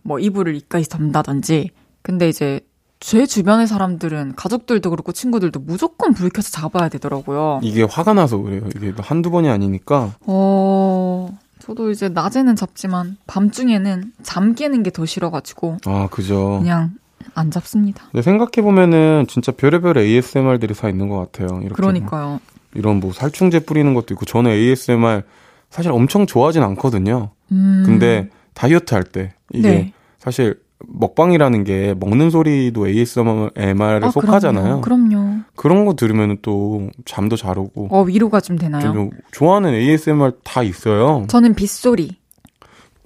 [0.02, 1.68] 뭐 이불을 이까지 덮는다든지
[2.00, 2.60] 근데 이제
[2.98, 7.60] 제 주변의 사람들은 가족들도 그렇고 친구들도 무조건 불 켜서 잡아야 되더라고요.
[7.62, 8.62] 이게 화가 나서 그래요.
[8.74, 11.28] 이게 한두 번이 아니니까 어,
[11.58, 16.60] 저도 이제 낮에는 잡지만 밤중에는 잠 깨는 게 더 싫어가지고 아 그죠.
[16.60, 16.92] 그냥
[17.34, 18.04] 안 잡습니다.
[18.12, 21.58] 근데 생각해 보면은 진짜 별의별 ASMR들이 다 있는 것 같아요.
[21.60, 22.40] 이렇게 그러니까요.
[22.72, 25.22] 뭐 이런 뭐 살충제 뿌리는 것도 있고 저는 ASMR
[25.70, 27.30] 사실 엄청 좋아하진 않거든요.
[27.52, 29.92] 음, 근데 다이어트 할 때 이게 네.
[30.18, 34.80] 사실 먹방이라는 게 먹는 소리도 ASMR에 아, 속하잖아요.
[34.80, 35.08] 그럼요.
[35.10, 35.38] 그럼요.
[35.56, 38.92] 그런 거 들으면 또 잠도 잘 오고 어, 위로가 좀 되나요?
[38.92, 41.24] 좀 좋아하는 ASMR 다 있어요.
[41.28, 42.16] 저는 빗소리.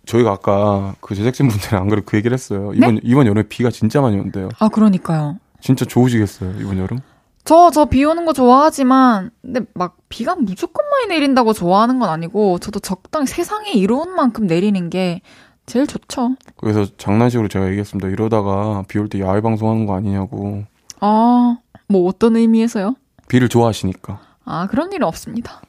[0.05, 2.73] 저희가 아까 그 제작진 분들이 안 그래도 그 얘기를 했어요.
[2.73, 2.79] 네?
[2.79, 4.49] 이번 이번 여름에 비가 진짜 많이 온대요.
[4.59, 5.39] 아, 그러니까요.
[5.61, 6.99] 진짜 좋으시겠어요 이번 여름?
[7.45, 12.59] 저, 저 비 오는 거 좋아하지만, 근데 막 비가 무조건 많이 내린다고 좋아하는 건 아니고,
[12.61, 15.21] 저도 적당히 세상에 이로운 만큼 내리는 게
[15.67, 16.37] 제일 좋죠.
[16.57, 18.09] 그래서 장난식으로 제가 얘기했습니다.
[18.09, 20.65] 이러다가 비 올 때 야외 방송하는 거 아니냐고.
[21.01, 21.57] 아,
[21.89, 22.95] 뭐 어떤 의미에서요?
[23.29, 24.21] 비를 좋아하시니까.
[24.45, 25.61] 아, 그런 일은 없습니다.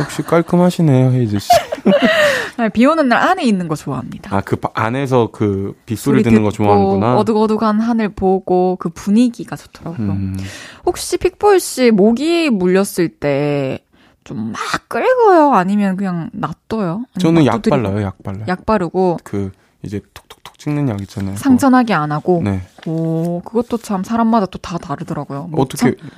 [0.00, 1.48] 역시 깔끔하시네요, 헤이즈 씨.
[2.58, 4.34] 네, 비 오는 날 안에 있는 거 좋아합니다.
[4.34, 7.16] 아, 그 바- 안에서 그 빗소리 소리 듣는 거 좋아하는구나.
[7.18, 10.10] 어둑어둑한 하늘 보고 그 분위기가 좋더라고요.
[10.10, 10.36] 음,
[10.84, 13.84] 혹시 픽보이 씨 모기 물렸을 때
[14.24, 14.54] 좀막
[14.88, 15.52] 긁어요?
[15.54, 17.04] 아니면 그냥 놔둬요?
[17.18, 17.82] 저는 아니면 약 놔두드리고?
[17.82, 18.44] 발라요, 약 발라요.
[18.48, 21.36] 약 바르고 그 이제 톡톡톡 찍는 약 있잖아요.
[21.36, 22.42] 상처나게 안 하고.
[22.44, 22.60] 네.
[22.86, 25.44] 오, 그것도 참 사람마다 또 다 다르더라고요.
[25.44, 26.08] 뭐 어떻게 참-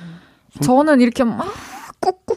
[0.61, 1.47] 저는 이렇게 막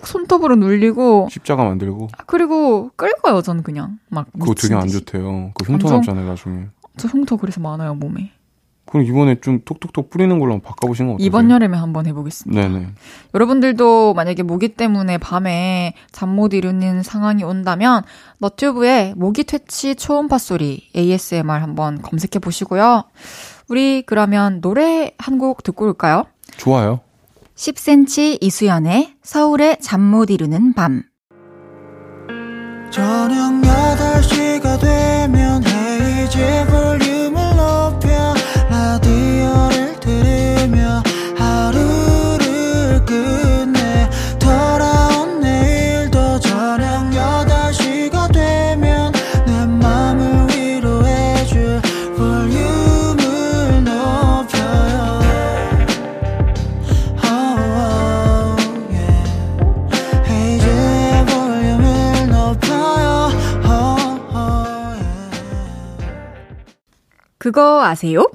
[0.06, 3.42] 손톱으로 눌리고 십자가 만들고 그리고 긁어요.
[3.42, 4.88] 저는 그냥 막 그거 되게 안.
[4.88, 5.52] 좋대요.
[5.54, 6.66] 그 흉터 안 남잖아요, 나중에.
[6.96, 8.30] 저 흉터 그래서 많아요 몸에.
[8.86, 11.26] 그럼 이번에 좀 톡톡톡 뿌리는 걸로 한번 바꿔보신 건 어떠세요?
[11.26, 12.60] 이번 여름에 한번 해보겠습니다.
[12.68, 12.88] 네네.
[13.34, 18.02] 여러분들도 만약에 모기 때문에 밤에 잠 못 이루는 상황이 온다면
[18.38, 23.04] 너튜브에 모기 퇴치 초음파 소리 ASMR 한번 검색해 보시고요.
[23.68, 26.24] 우리 그러면 노래 한 곡 듣고 올까요?
[26.58, 27.00] 좋아요.
[27.56, 31.02] 10cm 이수연의 서울의 잠 못 이루는 밤.
[32.90, 38.33] 저녁 8시가 되면 헤이즈 볼륨을 높여
[67.44, 68.26] 그거 아세요?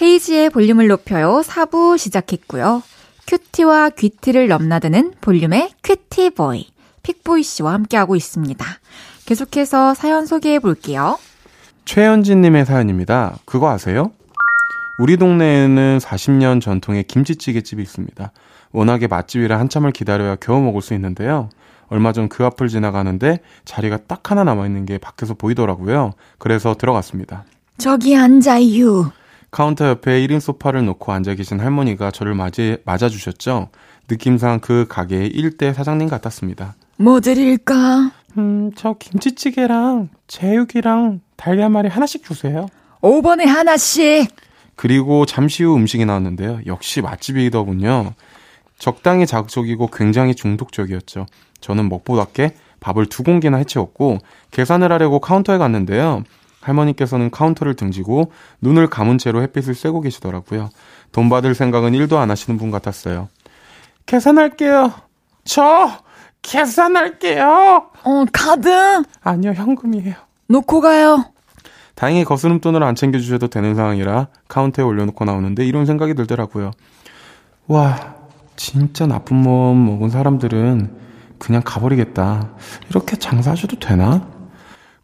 [0.00, 2.84] 헤이지의 볼륨을 높여요 4부 시작했고요.
[3.26, 6.70] 큐티와 귀티를 넘나드는 볼륨의 큐티보이,
[7.02, 8.64] 픽보이 씨와 함께하고 있습니다.
[9.24, 11.18] 계속해서 사연 소개해 볼게요.
[11.84, 13.38] 최현진님의 사연입니다.
[13.44, 14.12] 그거 아세요?
[15.00, 18.30] 우리 동네에는 40년 전통의 김치찌개 집이 있습니다.
[18.70, 21.48] 워낙에 맛집이라 한참을 기다려야 겨우 먹을 수 있는데요.
[21.88, 26.12] 얼마 전 그 앞을 지나가는데 자리가 딱 하나 남아있는 게 밖에서 보이더라고요.
[26.38, 27.44] 그래서 들어갔습니다.
[27.78, 29.12] 저기 앉아요.
[29.50, 33.68] 카운터 옆에 1인 소파를 놓고 앉아 계신 할머니가 저를 맞이, 맞아주셨죠.
[34.08, 36.74] 느낌상 그 가게의 1대 사장님 같았습니다.
[36.98, 38.12] 뭐 드릴까?
[38.38, 42.66] 음, 저 김치찌개랑 제육이랑 달걀말이 하나씩 주세요.
[43.00, 44.28] 5번에 하나씩.
[44.74, 46.60] 그리고 잠시 후 음식이 나왔는데요.
[46.66, 48.12] 역시 맛집이더군요.
[48.78, 51.26] 적당히 자극적이고 굉장히 중독적이었죠.
[51.60, 54.18] 저는 먹보답게 밥을 두 공기나 해치웠고
[54.50, 56.24] 계산을 하려고 카운터에 갔는데요.
[56.66, 60.70] 할머니께서는 카운터를 등지고 눈을 감은 채로 햇빛을 쐬고 계시더라고요.
[61.12, 63.28] 돈 받을 생각은 1도 안 하시는 분 같았어요.
[64.06, 64.92] 계산할게요.
[65.44, 65.90] 저
[66.42, 67.90] 계산할게요.
[68.04, 68.68] 어, 카드
[69.22, 70.14] 아니요, 현금이에요.
[70.48, 71.24] 놓고 가요.
[71.94, 76.72] 다행히 거스름 돈을 안 챙겨주셔도 되는 상황이라 카운터에 올려놓고 나오는데 이런 생각이 들더라고요.
[77.68, 78.16] 와,
[78.56, 81.06] 진짜 나쁜 몸 먹은 사람들은
[81.38, 82.50] 그냥 가버리겠다.
[82.90, 84.35] 이렇게 장사하셔도 되나?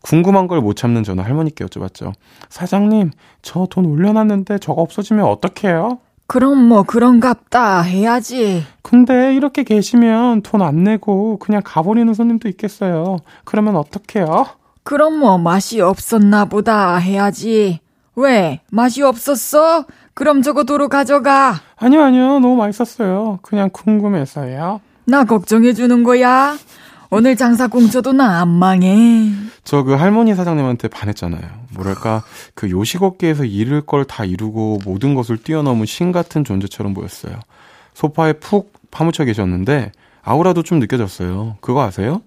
[0.03, 2.12] 궁금한 걸 못 참는 저는 할머니께 여쭤봤죠.
[2.48, 3.11] 사장님,
[3.42, 5.98] 저 돈 올려놨는데 저거 없어지면 어떡해요?
[6.26, 8.64] 그럼 뭐 그런갑다 해야지.
[8.82, 13.18] 근데 이렇게 계시면 돈 안 내고 그냥 가버리는 손님도 있겠어요.
[13.44, 14.46] 그러면 어떡해요?
[14.84, 17.80] 그럼 뭐 맛이 없었나 보다 해야지.
[18.16, 18.61] 왜?
[18.70, 19.84] 맛이 없었어?
[20.14, 21.55] 그럼 저거 도로 가져가.
[21.76, 22.38] 아니요, 아니요.
[22.40, 23.38] 너무 맛있었어요.
[23.42, 24.80] 그냥 궁금해서요.
[25.05, 26.57] 나 걱정해주는 거야.
[27.14, 29.30] 오늘 장사 공쳐도 나 안 망해.
[29.64, 31.42] 저 그 할머니 사장님한테 반했잖아요.
[31.74, 32.22] 뭐랄까,
[32.54, 37.38] 그 요식업계에서 이룰 걸 다 이루고 모든 것을 뛰어넘은 신 같은 존재처럼 보였어요.
[37.92, 39.92] 소파에 푹 파묻혀 계셨는데,
[40.22, 41.58] 아우라도 좀 느껴졌어요.
[41.60, 42.22] 그거 아세요?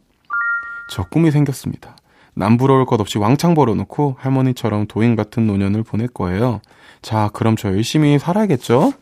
[0.92, 1.96] 저 꿈이 생겼습니다.
[2.36, 6.62] 남부러울 것 없이 왕창 벌어놓고 할머니처럼 도인 같은 노년을 보낼 거예요.
[7.02, 8.94] 자, 그럼 저 열심히 살아야겠죠?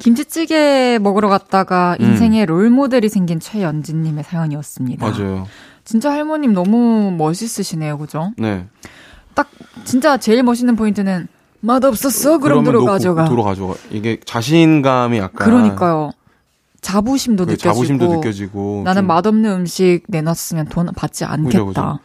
[0.00, 2.06] 김치찌개 먹으러 갔다가 음.
[2.06, 5.06] 인생의 롤모델이 생긴 최연진님의 사연이었습니다.
[5.08, 5.46] 맞아요.
[5.84, 8.32] 진짜 할머님 너무 멋있으시네요, 그죠?
[8.36, 8.66] 네.
[9.34, 9.48] 딱
[9.84, 11.28] 진짜 제일 멋있는 포인트는
[11.60, 12.38] 맛 없었어?
[12.38, 13.24] 그럼 그러면 도로 놓고 가져가.
[13.26, 13.74] 도로 가져가.
[13.90, 15.46] 이게 자신감이 약간.
[15.46, 16.12] 그러니까요.
[16.80, 17.74] 자부심도 그 느껴지고.
[17.74, 18.82] 자부심도 느껴지고.
[18.84, 21.46] 나는 좀- 맛없는 음식 내놨으면 돈 받지 않겠다.
[21.50, 21.98] 그죠, 그죠.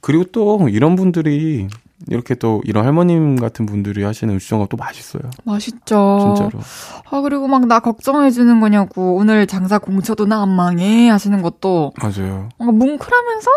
[0.00, 1.66] 그리고 또 이런 분들이
[2.06, 5.22] 이렇게 또 이런 할머님 같은 분들이 하시는 음식점가 또 맛있어요.
[5.44, 6.34] 맛있죠.
[6.36, 6.62] 진짜로.
[7.10, 11.92] 아 그리고 막 나 걱정해 주는 거냐고 오늘 장사 공쳐도 나 안 망해 하시는 것도
[12.00, 12.48] 맞아요.
[12.58, 13.50] 뭔가 뭉클하면서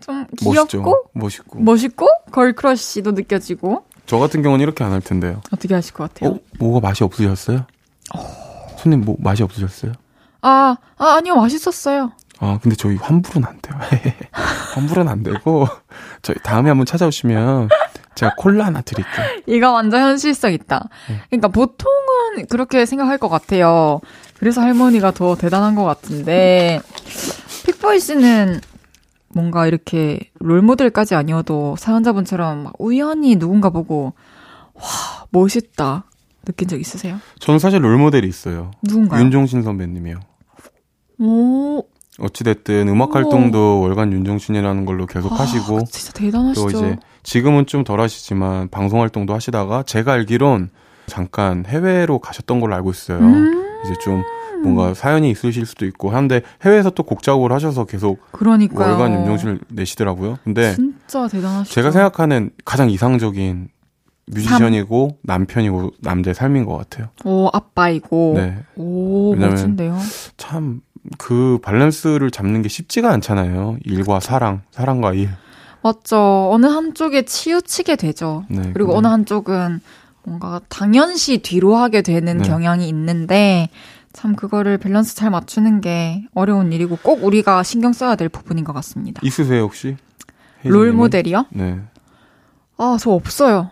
[0.00, 0.66] 좀 멋있죠.
[0.82, 1.60] 귀엽고 멋있고.
[1.60, 5.40] 멋있고 걸크러쉬도 느껴지고 저 같은 경우는 이렇게 안 할 텐데요.
[5.52, 6.32] 어떻게 하실 것 같아요?
[6.34, 6.38] 어?
[6.58, 7.64] 뭐가 맛이 없으셨어요?
[8.78, 9.92] 손님 뭐 맛이 없으셨어요?
[10.42, 12.12] 아, 아 아니요 맛있었어요.
[12.40, 13.78] 아, 근데 저희 환불은 안 돼요.
[14.74, 15.68] 환불은 안 되고
[16.22, 17.68] 저희 다음에 한번 찾아오시면
[18.14, 19.26] 제가 콜라 하나 드릴게요.
[19.46, 20.88] 이거 완전 현실성 있다.
[21.08, 21.20] 네.
[21.28, 24.00] 그러니까 보통은 그렇게 생각할 것 같아요.
[24.38, 26.80] 그래서 할머니가 더 대단한 것 같은데
[27.66, 28.60] 픽보이 씨는
[29.28, 34.14] 뭔가 이렇게 롤모델까지 아니어도 사연자분처럼 막 우연히 누군가 보고
[34.74, 34.82] 와
[35.30, 36.04] 멋있다
[36.46, 37.18] 느낀 적 있으세요?
[37.38, 38.70] 저는 사실 롤모델이 있어요.
[38.82, 39.22] 누군가요?
[39.22, 40.20] 윤종신 선배님이요.
[41.18, 41.84] 오,
[42.20, 43.14] 어찌됐든 음악 오.
[43.14, 46.70] 활동도 월간 윤종신이라는 걸로 계속 하시고 아, 진짜 대단하시죠.
[46.70, 50.70] 또 이제 지금은 좀 덜 하시지만 방송 활동도 하시다가 제가 알기론
[51.06, 53.18] 잠깐 해외로 가셨던 걸로 알고 있어요.
[53.18, 54.22] 음, 이제 좀
[54.62, 58.90] 뭔가 사연이 있으실 수도 있고 한데 해외에서 또 곡 작업을 하셔서 계속 그러니까요.
[58.90, 60.36] 월간 윤종신을 내시더라고요.
[60.44, 61.74] 근데 진짜 대단하시죠.
[61.74, 63.68] 제가 생각하는 가장 이상적인
[64.26, 67.08] 뮤지션이고 남편이고 남자의 삶인 것 같아요.
[67.24, 68.58] 오 아빠이고 네.
[68.76, 69.98] 오 왜냐면 멋진데요.
[70.36, 70.80] 참
[71.18, 73.78] 그 밸런스를 잡는 게 쉽지가 않잖아요.
[73.84, 75.30] 일과 사랑, 사랑과 일.
[75.82, 76.50] 맞죠.
[76.52, 78.44] 어느 한쪽에 치우치게 되죠.
[78.48, 79.80] 네, 그리고 근데 어느 한쪽은
[80.24, 82.48] 뭔가 당연시 뒤로 하게 되는 네.
[82.48, 83.70] 경향이 있는데
[84.12, 88.72] 참 그거를 밸런스 잘 맞추는 게 어려운 일이고 꼭 우리가 신경 써야 될 부분인 것
[88.74, 89.20] 같습니다.
[89.24, 89.96] 있으세요 혹시?
[90.64, 90.92] 롤?
[90.92, 91.46] 모델이요?
[91.50, 91.80] 네.
[92.76, 93.70] 아, 저 없어요.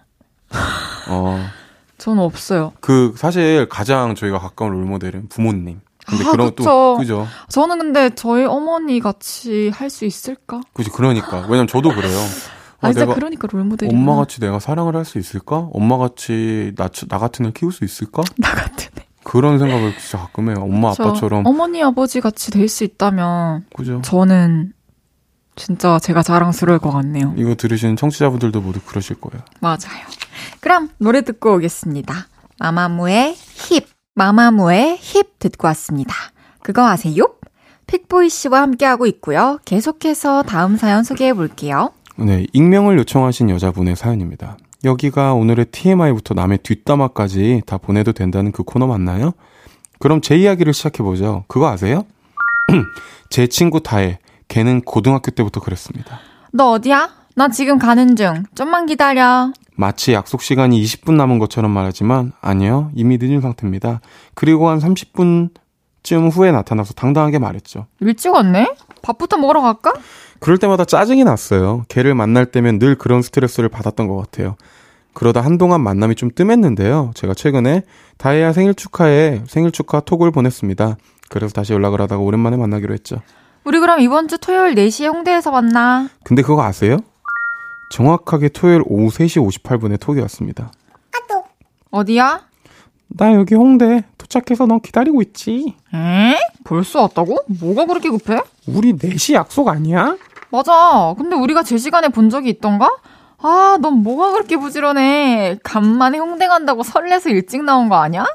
[1.09, 1.45] 어.
[1.99, 2.73] 저는 없어요.
[2.81, 5.81] 그 사실 가장 저희가 가까운 롤 모델은 부모님.
[6.09, 6.55] 근데 아, 그런.
[6.57, 7.27] 또 그죠.
[7.49, 10.61] 저는 근데 저희 어머니 같이 할 수 있을까?
[10.75, 11.41] 그지 그러니까.
[11.43, 12.19] 왜냐면 저도 그래요.
[12.81, 15.69] 아, 아, 진짜 그러니까 롤모델이 엄마 같이 내가 사랑을 할 수 있을까?
[15.73, 18.23] 엄마 같이 나, 나 같은 애 키울 수 있을까?
[18.39, 19.05] 나 같은 애.
[19.25, 20.59] 그런 생각을 진짜 가끔 해요.
[20.63, 21.45] 엄마 저 아빠처럼.
[21.47, 24.01] 어머니 아버지 같이 될 수 있다면 그죠.
[24.03, 24.73] 저는
[25.57, 27.35] 진짜 제가 자랑스러울 것 같네요.
[27.37, 29.45] 이거 들으시는 청취자분들도 모두 그러실 거예요.
[29.61, 30.07] 맞아요.
[30.61, 32.15] 그럼 노래 듣고 오겠습니다.
[32.61, 33.87] 마마무의 힙.
[34.19, 36.13] 마마무의 힙 듣고 왔습니다.
[36.65, 37.35] 그거 아세요?
[37.87, 39.61] 픽보이 씨와 함께하고 있고요.
[39.65, 41.93] 계속해서 다음 사연 소개해 볼게요.
[42.17, 44.57] 네, 익명을 요청하신 여자분의 사연입니다.
[44.83, 49.35] 여기가 오늘의 TMI부터 남의 뒷담화까지 다 보내도 된다는 그 코너 맞나요?
[50.01, 51.45] 그럼 제 이야기를 시작해보죠.
[51.47, 52.05] 그거 아세요?
[53.31, 54.19] 제 친구 다혜.
[54.49, 56.19] 걔는 고등학교 때부터 그랬습니다.
[56.53, 57.09] 너 어디야?
[57.37, 58.43] 나 지금 가는 중.
[58.57, 59.53] 좀만 기다려.
[59.81, 62.91] 마치 약속 시간이 20분 남은 것처럼 말하지만 아니요.
[62.97, 64.01] 이미 늦은 상태입니다.
[64.35, 67.87] 그리고 한 30분쯤 후에 나타나서 당당하게 말했죠.
[68.01, 68.75] 일찍 왔네?
[69.03, 69.93] 밥부터 먹으러 갈까?
[70.41, 71.85] 그럴 때마다 짜증이 났어요.
[71.89, 74.57] 걔를 만날 때면 늘 그런 스트레스를 받았던 것 같아요.
[75.15, 77.13] 그러다 한동안 만남이 좀 뜸했는데요.
[77.15, 77.83] 제가 최근에
[78.17, 80.97] 다혜야 생일 축하해 생일 축하 톡을 보냈습니다.
[81.29, 83.23] 그래서 다시 연락을 하다가 오랜만에 만나기로 했죠.
[83.63, 86.09] 우리 그럼 이번 주 토요일 4시에 홍대에서 만나.
[86.25, 86.97] 근데 그거 아세요?
[87.91, 90.71] 정확하게 토요일 오후 3시 58분에 톡이 왔습니다.
[91.91, 92.43] 어디야?
[93.09, 95.75] 나 여기 홍대 도착해서 너 기다리고 있지.
[95.95, 96.37] 에?
[96.65, 97.39] 벌써 왔다고?
[97.47, 98.43] 뭐가 그렇게 급해?
[98.67, 100.17] 우리 4시 약속 아니야?
[100.51, 101.15] 맞아.
[101.17, 102.95] 근데 우리가 제 시간에 본 적이 있던가?
[103.39, 105.59] 아, 넌 뭐가 그렇게 부지런해.
[105.63, 108.27] 간만에 홍대 간다고 설레서 일찍 나온 거 아니야?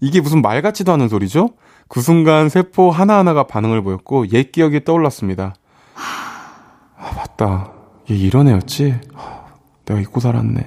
[0.00, 1.50] 이게 무슨 말 같지도 않은 소리죠?
[1.88, 5.54] 그 순간 세포 하나하나가 반응을 보였고 옛 기억이 떠올랐습니다.
[5.94, 7.73] 아, 맞다.
[8.10, 9.00] 얘 이런 애였지?
[9.14, 9.44] 하,
[9.84, 10.66] 내가 잊고 살았네.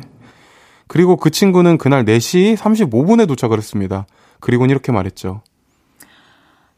[0.88, 4.06] 그리고 그 친구는 그날 4시 35분에 도착을 했습니다.
[4.40, 5.42] 그리고는 이렇게 말했죠.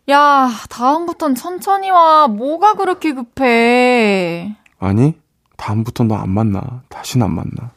[0.09, 2.27] 야, 다음부턴 천천히 와.
[2.27, 4.55] 뭐가 그렇게 급해.
[4.79, 5.13] 아니,
[5.57, 6.81] 다음부터 너안 만나.
[6.89, 7.71] 다신 안 만나.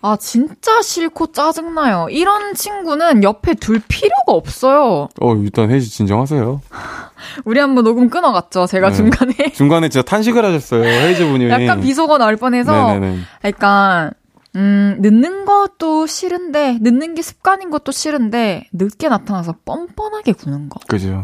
[0.00, 2.06] 아, 진짜 싫고 짜증나요.
[2.10, 5.08] 이런 친구는 옆에 둘 필요가 없어요.
[5.20, 6.60] 어, 일단 혜지 진정하세요.
[7.44, 8.66] 우리 한번 녹음 끊어갔죠.
[8.66, 8.94] 제가 네.
[8.96, 9.34] 중간에.
[9.54, 10.84] 중간에 진짜 탄식을 하셨어요.
[10.84, 11.48] 혜지 분이.
[11.50, 12.92] 약간 비속어 나올 뻔해서.
[12.92, 13.18] 네네네.
[13.44, 14.12] 약간,
[14.54, 20.78] 음, 늦는 것도 싫은데, 늦는 게 습관인 것도 싫은데, 늦게 나타나서 뻔뻔하게 구는 거.
[20.86, 21.22] 그죠.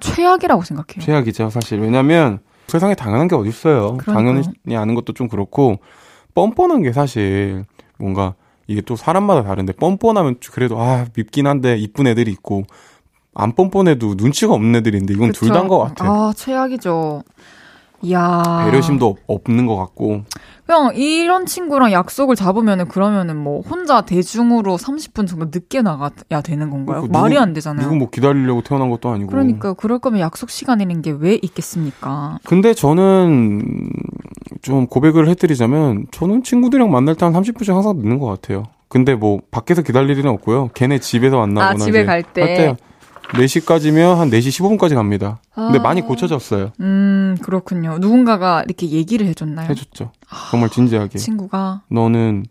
[0.00, 1.04] 최악이라고 생각해요.
[1.04, 1.80] 최악이죠, 사실.
[1.80, 2.38] 왜냐면
[2.68, 3.98] 세상에 당연한 게 어딨어요.
[3.98, 4.14] 그러니까요.
[4.14, 5.78] 당연히 아는 것도 좀 그렇고,
[6.34, 7.64] 뻔뻔한 게 사실
[7.98, 8.34] 뭔가
[8.66, 12.64] 이게 또 사람마다 다른데, 뻔뻔하면 그래도 아, 밉긴 한데 이쁜 애들이 있고,
[13.34, 15.48] 안 뻔뻔해도 눈치가 없는 애들인데, 이건 둘?
[15.50, 16.10] 다인 것 같아요.
[16.10, 17.22] 아, 최악이죠.
[18.02, 18.62] 이야.
[18.70, 20.22] 배려심도 없- 없는 것 같고,
[20.66, 27.00] 그냥 이런 친구랑 약속을 잡으면은 그러면은 뭐 혼자 대중으로 30분 정도 늦게 나가야 되는 건가요?
[27.02, 27.84] 그러니까 말이 누구- 안 되잖아요.
[27.86, 29.30] 누구 뭐 기다리려고 태어난 것도 아니고.
[29.30, 32.38] 그러니까 그럴 거면 약속 시간이라는 게 왜 있겠습니까?
[32.44, 33.62] 근데 저는
[34.62, 38.64] 좀 고백을 해드리자면 저는 친구들이랑 만날 때 한 30분씩 항상 늦는 것 같아요.
[38.88, 40.70] 근데 뭐 밖에서 기다릴 일은 없고요.
[40.74, 42.42] 걔네 집에서 만나거나 아, 집에 갈 때.
[42.42, 42.76] 할 때요.
[43.32, 45.40] 4시까지면 한 4시 15분까지 갑니다.
[45.54, 45.82] 근데 아.
[45.82, 46.72] 많이 고쳐졌어요.
[46.80, 47.98] 음, 그렇군요.
[47.98, 49.68] 누군가가 이렇게 얘기를 해줬나요?
[49.68, 50.12] 해줬죠.
[50.50, 51.18] 정말 진지하게.
[51.18, 51.82] 친구가.
[51.88, 52.46] 너는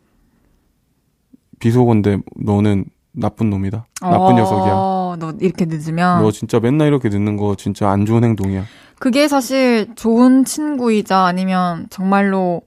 [1.60, 3.88] 비속어인데 너는 나쁜 놈이다.
[4.02, 4.74] 나쁜 어, 녀석이야.
[5.20, 6.22] 너 이렇게 늦으면.
[6.22, 8.64] 너 진짜 맨날 이렇게 늦는 거 진짜 안 좋은 행동이야.
[9.00, 12.62] 그게 사실 좋은 친구이자 아니면 정말로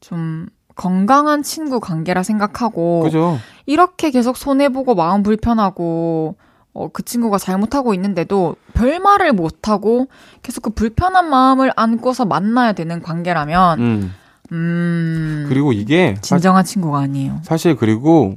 [0.00, 0.46] 좀
[0.76, 3.00] 건강한 친구 관계라 생각하고.
[3.00, 3.38] 그죠?
[3.66, 6.36] 이렇게 계속 손해보고 마음 불편하고
[6.76, 10.08] 어, 그 친구가 잘못하고 있는데도 별 말을 못하고
[10.42, 14.12] 계속 그 불편한 마음을 안고서 만나야 되는 관계라면 음.
[14.52, 17.40] 음 그리고 이게 사- 진정한 친구가 아니에요.
[17.42, 18.36] 사실 그리고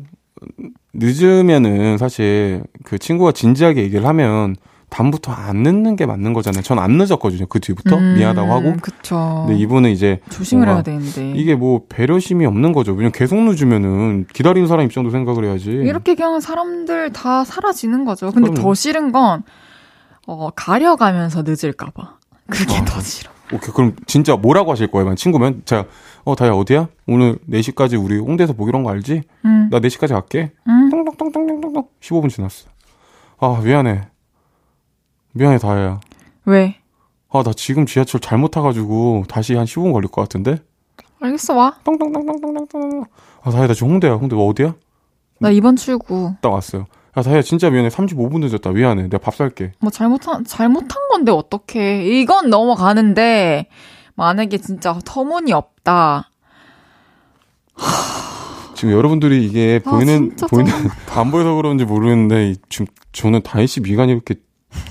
[0.93, 4.55] 늦으면은 사실 그 친구가 진지하게 얘기를 하면
[4.89, 6.61] 다음부터 안 늦는 게 맞는 거잖아요.
[6.63, 7.45] 전 안 늦었거든요.
[7.47, 8.73] 그 뒤부터 음, 미안하다고 하고.
[8.81, 9.45] 그쵸.
[9.47, 12.91] 근데 이분은 이제 조심을 해야 되는데 이게 뭐 배려심이 없는 거죠.
[12.93, 15.69] 왜냐면 계속 늦으면은 기다리는 사람 입장도 생각을 해야지.
[15.71, 18.31] 이렇게 그냥 사람들 다 사라지는 거죠.
[18.31, 18.61] 근데 그럼요.
[18.61, 19.43] 더 싫은 건
[20.27, 22.17] 어, 가려가면서 늦을까봐.
[22.49, 22.85] 그게 아.
[22.85, 23.31] 더 싫어.
[23.53, 23.71] 오케이.
[23.73, 25.05] 그럼 진짜 뭐라고 하실 거예요?
[25.07, 25.85] 만 친구면 제가
[26.23, 26.87] 어 다야 어디야?
[27.07, 29.23] 오늘 4시까지 우리 홍대에서 보기로 한 거 알지?
[29.45, 30.51] 음, 나 4시까지 갈게.
[30.67, 30.89] 음.
[30.91, 32.67] 똥똥똥똥똥똥 15분 지났어.
[33.39, 34.08] 아, 미안해.
[35.33, 35.99] 미안해, 다혜야.
[36.45, 36.75] 왜?
[37.31, 40.57] 아, 나 지금 지하철 잘못 타가지고 다시 한 15분 걸릴 것 같은데?
[41.21, 41.75] 알겠어 와.
[41.83, 43.03] 똥똥똥똥똥똥똥.
[43.43, 44.13] 아, 다혜야, 나 지금 홍대야.
[44.13, 44.73] 홍대 뭐 어디야?
[45.39, 46.85] 나 이번 출구 딱 왔어요.
[47.17, 47.89] 야, 다혜야, 진짜 미안해.
[47.89, 48.71] 35분 늦었다.
[48.71, 49.03] 미안해.
[49.03, 49.73] 내가 밥 살게.
[49.79, 52.05] 뭐 잘못한 잘못한 건데 어떡해.
[52.19, 53.67] 이건 넘어가는데
[54.15, 56.29] 만약에 진짜 터무니없다.
[58.75, 60.71] 지금 여러분들이 이게 아, 보이는, 보이는,
[61.15, 64.35] 안 보여서 그런지 모르는데, 이- 지금 저는 다혜 씨 미간이 이렇게,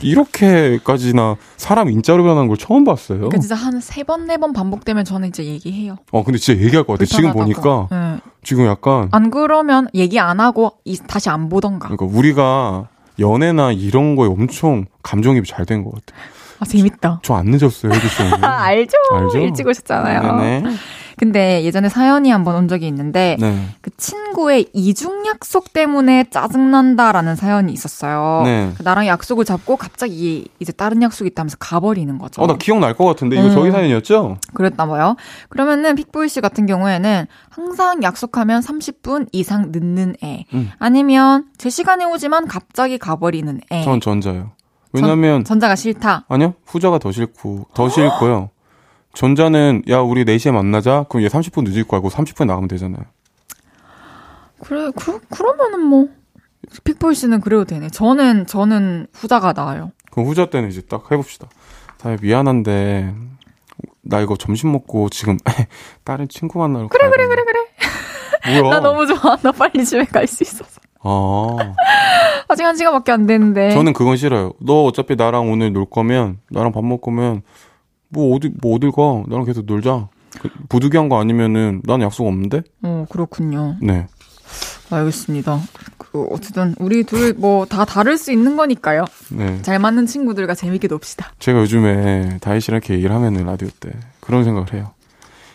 [0.03, 3.19] 이렇게까지나 사람 인자로 변한 걸 처음 봤어요.
[3.19, 5.97] 그러니까 진짜 한 세 번 네 번 반복되면 저는 이제 얘기해요.
[6.13, 7.05] 어, 근데 진짜 얘기할 것 같아.
[7.05, 7.33] 지금.
[7.33, 8.21] 보니까, 응.
[8.43, 11.89] 지금 약간, 안 그러면 얘기 안 하고 이- 다시 안 보던가.
[11.89, 16.19] 그러니까 우리가 연애나 이런 거에 엄청 감정입이 잘 된 것 같아.
[16.61, 17.21] 아 재밌다.
[17.23, 18.23] 저 안 늦었어요, 혜지 씨.
[18.43, 18.97] 알죠?
[19.13, 19.39] 알죠?
[19.39, 20.37] 일찍 오셨잖아요.
[20.37, 20.71] 네네.
[21.19, 23.69] 근데 예전에 사연이 한번 온 적이 있는데 네.
[23.81, 28.43] 그 친구의 이중 약속 때문에 짜증난다라는 사연이 있었어요.
[28.45, 28.73] 네.
[28.83, 32.43] 나랑 약속을 잡고 갑자기 이제 다른 약속이 있다면서 가버리는 거죠.
[32.43, 33.37] 어, 나 기억날 것 같은데.
[33.37, 33.53] 이거 음.
[33.53, 34.39] 저희 사연이었죠?
[34.55, 35.17] 그랬나 봐요.
[35.49, 40.45] 그러면은 픽보이 씨 같은 경우에는 항상 약속하면 30분 이상 늦는 애.
[40.55, 40.71] 음.
[40.79, 43.83] 아니면 제 시간에 오지만 갑자기 가버리는 애.
[43.85, 44.53] 전 전자요.
[44.93, 46.25] 왜냐면, 전 자가 싫다.
[46.29, 46.55] 아니요.
[46.67, 48.51] 후자가 더 싫고, 더 싫고요.
[49.19, 51.05] 전자는, 야, 우리 4시에 만나자.
[51.09, 53.03] 그럼 얘 30분 늦을 거 알고 30분에 나가면 되잖아요.
[54.63, 56.07] 그래, 그, 그러면은 뭐.
[56.85, 57.89] 픽보이 씨는 그래도 되네.
[57.89, 59.91] 저는, 저는 후자가 나아요.
[60.13, 61.49] 그럼 후자 때는 이제 딱 해봅시다.
[61.99, 63.13] 다혜 미안한데,
[64.03, 65.37] 나 이거 점심 먹고 지금
[66.05, 68.61] 다른 친구 만나러 그래, 그래, 그래, 그래.
[68.61, 68.71] 뭐야?
[68.79, 69.37] 나 너무 좋아.
[69.43, 70.81] 나 빨리 집에 갈 수 있어서.
[71.03, 71.57] 아.
[72.47, 73.71] 아직 한 시간밖에 안 됐는데.
[73.73, 74.53] 저는 그건 싫어요.
[74.61, 77.43] 너 어차피 나랑 오늘 놀 거면, 나랑 밥 먹을 거면,
[78.11, 79.23] 뭐 어디, 뭐 어딜 가?
[79.29, 80.09] 나랑 계속 놀자.
[80.41, 82.63] 그, 부득이한 거 아니면은, 나는 약속 없는데?
[82.83, 83.77] 어, 그렇군요.
[83.83, 84.07] 네.
[84.91, 85.61] 알겠습니다.
[85.99, 89.05] 그, 어쨌든, 우리 둘 뭐 다 다를 수 있는 거니까요.
[89.33, 89.61] 네.
[89.63, 91.33] 잘 맞는 친구들과 재밌게 놉시다.
[91.39, 93.91] 제가 요즘에 다희 씨랑 이렇게 얘기를 하면은 라디오 때
[94.21, 94.93] 그런 생각을 해요.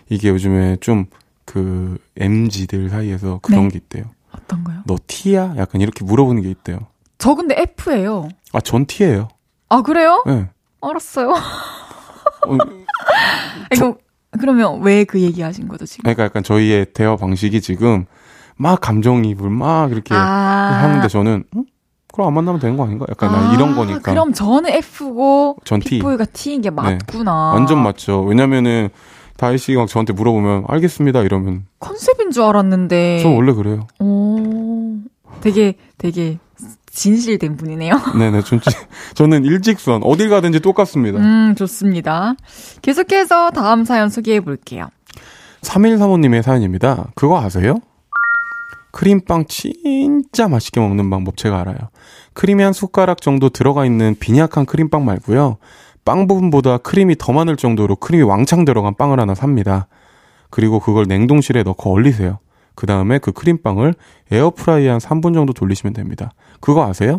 [0.09, 1.05] 이게 요즘에 좀
[1.45, 3.71] 그 MZ들 사이에서 그런 네.
[3.73, 4.05] 게 있대요.
[4.31, 4.83] 어떤가요?
[4.87, 5.53] 너 T야?
[5.57, 6.79] 약간 이렇게 물어보는 게 있대요.
[7.17, 8.29] 저 근데 F예요.
[8.53, 9.27] 아, 전 T예요.
[9.67, 10.23] 아, 그래요?
[10.25, 10.47] 네.
[10.81, 11.33] 알았어요.
[12.47, 12.57] 어,
[13.73, 13.97] 이거,
[14.39, 16.03] 그러면 왜 그 얘기 하신 거죠, 지금?
[16.03, 18.05] 그러니까 약간 저희의 대화 방식이 지금
[18.55, 20.17] 막 감정이입을 막 이렇게 아.
[20.83, 21.65] 하는데 저는 응?
[22.11, 23.05] 그럼 안 만나면 되는 거 아닌가?
[23.09, 23.99] 약간 나 이런 거니까.
[24.11, 25.89] 그럼 저는 F고, 전 T.
[25.97, 26.75] 픽보이가 T인 게 네.
[26.75, 27.53] 맞구나.
[27.53, 28.21] 완전 맞죠.
[28.21, 28.89] 왜냐면은
[29.35, 33.19] 다혜 씨가 막 저한테 물어보면 알겠습니다 이러면 컨셉인 줄 알았는데.
[33.23, 33.87] 저 원래 그래요.
[33.99, 34.97] 오,
[35.41, 36.37] 되게, 되게
[36.93, 37.99] 진실된 분이네요.
[38.17, 38.59] 네네, 전,
[39.15, 41.19] 저는 일직선 어딜 가든지 똑같습니다.
[41.19, 42.35] 음, 좋습니다.
[42.81, 44.89] 계속해서 다음 사연 소개해 볼게요.
[45.61, 47.07] 3135님의 사연입니다.
[47.15, 47.79] 그거 아세요?
[48.91, 51.77] 크림빵 진짜 맛있게 먹는 방법 제가 알아요.
[52.33, 55.57] 크림이 한 숟가락 정도 들어가 있는 빈약한 크림빵 말고요.
[56.05, 59.87] 빵 부분보다 크림이 더 많을 정도로 크림이 왕창 들어간 빵을 하나 삽니다.
[60.51, 62.37] 그리고 그걸 냉동실에 넣고 얼리세요.
[62.75, 63.93] 그 다음에 그 크림빵을
[64.31, 66.31] 에어프라이에 한 3분 정도 돌리시면 됩니다.
[66.59, 67.17] 그거 아세요?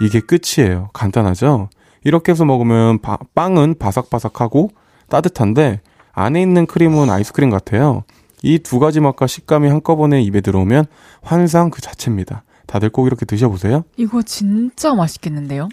[0.00, 0.90] 이게 끝이에요.
[0.92, 1.68] 간단하죠?
[2.02, 4.70] 이렇게 해서 먹으면 바- 빵은 바삭바삭하고
[5.08, 5.80] 따뜻한데
[6.12, 8.04] 안에 있는 크림은 아이스크림 같아요.
[8.42, 10.84] 이 두 가지 맛과 식감이 한꺼번에 입에 들어오면
[11.22, 12.42] 환상 그 자체입니다.
[12.66, 13.84] 다들 꼭 이렇게 드셔보세요.
[13.96, 15.68] 이거 진짜 맛있겠는데요?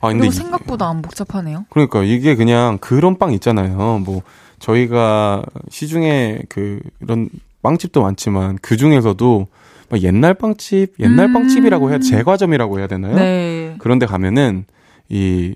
[0.00, 1.66] 아, 근데 생각보다 안 복잡하네요.
[1.70, 4.00] 그러니까 이게 그냥 그런 빵 있잖아요.
[4.04, 4.22] 뭐
[4.58, 7.28] 저희가 시중에 그 이런
[7.66, 9.48] 빵집도 많지만 그 중에서도
[9.90, 11.32] 막 옛날 빵집, 옛날 음.
[11.32, 13.14] 빵집이라고 해야 제과점이라고 해야 되나요?
[13.16, 13.74] 네.
[13.78, 14.64] 그런데 가면은
[15.08, 15.54] 이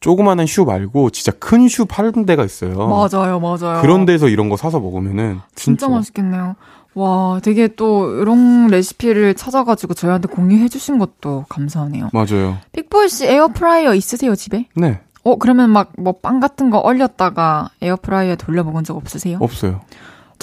[0.00, 2.76] 조그마한 슈 말고 진짜 큰 슈 파는 데가 있어요.
[2.88, 3.80] 맞아요, 맞아요.
[3.82, 6.56] 그런 데서 이런 거 사서 먹으면은 진짜 진짜, 맛있겠네요.
[6.94, 12.08] 와, 되게 또 이런 레시피를 찾아가지고 저희한테 공유해 주신 것도 감사하네요.
[12.12, 12.56] 맞아요.
[12.72, 14.68] 픽보이 씨 에어프라이어 있으세요, 집에?
[14.76, 19.38] 네, 어, 그러면 막 뭐 빵 같은 거 얼렸다가 에어프라이어에 돌려 먹은 적 없으세요?
[19.40, 19.80] 없어요.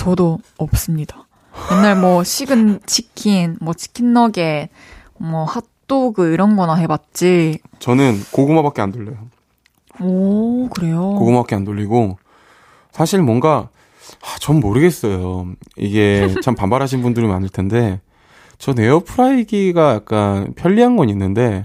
[0.02, 1.28] 저도 없습니다.
[1.70, 4.70] 맨날 뭐 식은 치킨, 뭐 치킨 너겟,
[5.20, 7.60] 뭐 핫도그 이런 거나 해봤지.
[7.78, 9.18] 저는 고구마밖에 안 돌려요.
[10.00, 11.02] 오, 그래요?
[11.20, 12.18] 고구마밖에 안 돌리고
[12.92, 13.70] 사실 뭔가
[14.24, 15.54] 아, 전 모르겠어요.
[15.78, 18.02] 이게 참 반발하신 분들이 많을 텐데
[18.58, 21.64] 전 에어프라이기가 약간 편리한 건 있는데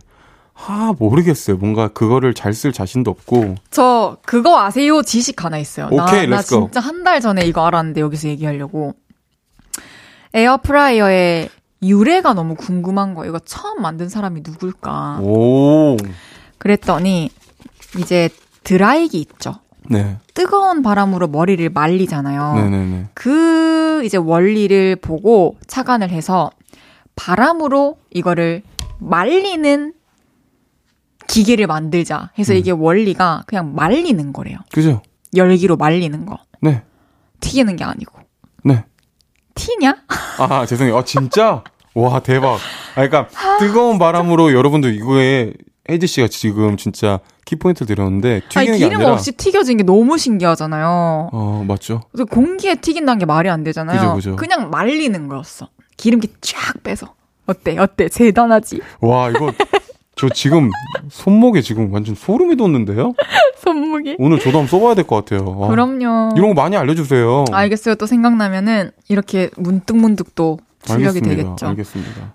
[0.58, 1.56] 아 모르겠어요.
[1.58, 5.02] 뭔가 그거를 잘 쓸 자신도 없고 저 그거 아세요?
[5.02, 5.86] 지식 하나 있어요.
[5.92, 6.42] 오케이, 나, 나.
[6.42, 8.94] 진짜 한 달 전에 이거 알았는데 여기서 얘기하려고.
[10.34, 11.48] 에어프라이어의
[11.82, 13.30] 유래가 너무 궁금한 거예요.
[13.30, 15.20] 이거 처음 만든 사람이 누굴까?
[15.22, 15.96] 오
[16.58, 17.30] 그랬더니
[17.98, 18.28] 이제
[18.64, 19.56] 드라이기 있죠.
[19.88, 20.16] 네.
[20.34, 22.54] 뜨거운 바람으로 머리를 말리잖아요.
[22.54, 23.06] 네네네.
[23.14, 26.50] 그 이제 원리를 보고 착안을 해서
[27.14, 28.62] 바람으로 이거를
[28.98, 29.92] 말리는
[31.28, 32.58] 기계를 만들자 해서 음.
[32.58, 34.58] 이게 원리가 그냥 말리는 거래요.
[34.72, 35.02] 그죠?
[35.34, 36.38] 열기로 말리는 거.
[36.60, 36.82] 네.
[37.40, 38.18] 튀기는 게 아니고.
[38.64, 38.84] 네.
[39.54, 39.96] 튀냐?
[40.38, 40.96] 아 죄송해요.
[40.96, 41.62] 아 진짜?
[41.94, 42.54] 와 대박.
[42.94, 45.52] 아 그러니까 뜨거운 바람으로 여러분들 이거에
[45.88, 50.18] 혜지 씨가 지금 진짜 키포인트를 드렸는데 아니, 튀기는 게 기름 아니라 없이 튀겨진 게 너무
[50.18, 51.30] 신기하잖아요.
[51.32, 52.02] 어 맞죠?
[52.30, 54.14] 공기에 튀긴다는 게 말이 안 되잖아요.
[54.14, 54.46] 그죠, 그죠.
[54.46, 55.68] 냥 말리는 거였어.
[55.96, 57.14] 기름기 쫙 빼서.
[57.46, 57.78] 어때?
[57.78, 58.08] 어때?
[58.12, 58.80] 대단하지?
[59.00, 59.52] 와 이거
[60.18, 60.70] 저 지금
[61.10, 63.12] 손목에 지금 완전 소름이 돋는데요?
[63.62, 64.16] 손목이?
[64.18, 65.56] 오늘 저도 한번 써봐야 될 것 같아요.
[65.58, 66.30] 와, 그럼요.
[66.36, 67.44] 이런 거 많이 알려주세요.
[67.52, 67.96] 알겠어요.
[67.96, 71.42] 또 생각나면은 이렇게 문득문득 또 출력이 알겠습니다.
[71.42, 71.66] 되겠죠.
[71.66, 72.34] 알겠습니다.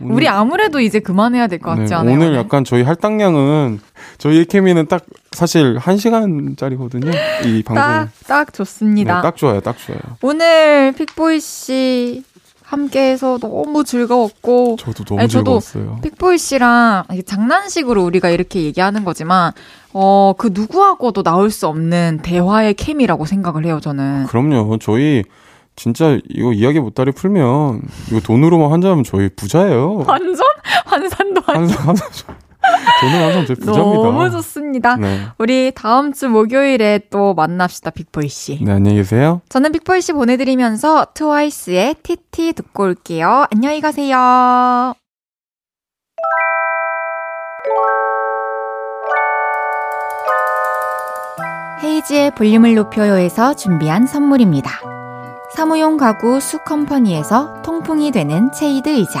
[0.00, 2.14] 우리 아무래도 이제 그만해야 될 것 같지 네, 않아요?
[2.14, 3.80] 오늘 약간 저희 할당량은
[4.18, 7.14] 저희 케미는 딱 사실 1시간짜리거든요.
[7.46, 7.74] 이 방송.
[7.82, 9.22] 딱, 딱 네, 좋습니다.
[9.22, 9.60] 딱 좋아요.
[9.60, 10.00] 딱 좋아요.
[10.22, 12.24] 오늘 픽보이 씨
[12.66, 16.00] 함께해서 너무 즐거웠고 저도 너무 아니, 저도 즐거웠어요.
[16.02, 19.52] 픽보이 씨랑 장난식으로 우리가 이렇게 얘기하는 거지만
[19.92, 24.26] 어 그 누구하고도 나올 수 없는 대화의 케미라고 생각을 해요 저는.
[24.26, 24.78] 그럼요.
[24.78, 25.22] 저희
[25.76, 30.04] 진짜 이거 이야기 못다리 풀면 이거 돈으로만 환자하면 저희 부자예요.
[30.06, 30.44] 완전
[30.86, 32.36] 환산도 항상 항상
[33.00, 34.02] 저- 저는 항상 저희 부자입니다.
[34.02, 34.96] 너무 좋습니다.
[34.96, 35.20] 네.
[35.38, 38.58] 우리 다음 주 목요일에 또 만납시다 픽보이 씨.
[38.62, 39.42] 네, 안녕히 계세요.
[39.48, 43.46] 저는 픽보이 씨 보내드리면서 트와이스의 TT 듣고 올게요.
[43.52, 44.94] 안녕히 가세요.
[51.82, 54.70] 헤이지의 볼륨을 높여요에서 준비한 선물입니다.
[55.54, 59.20] 사무용 가구 수컴퍼니에서 통풍이 되는 체이드 의자.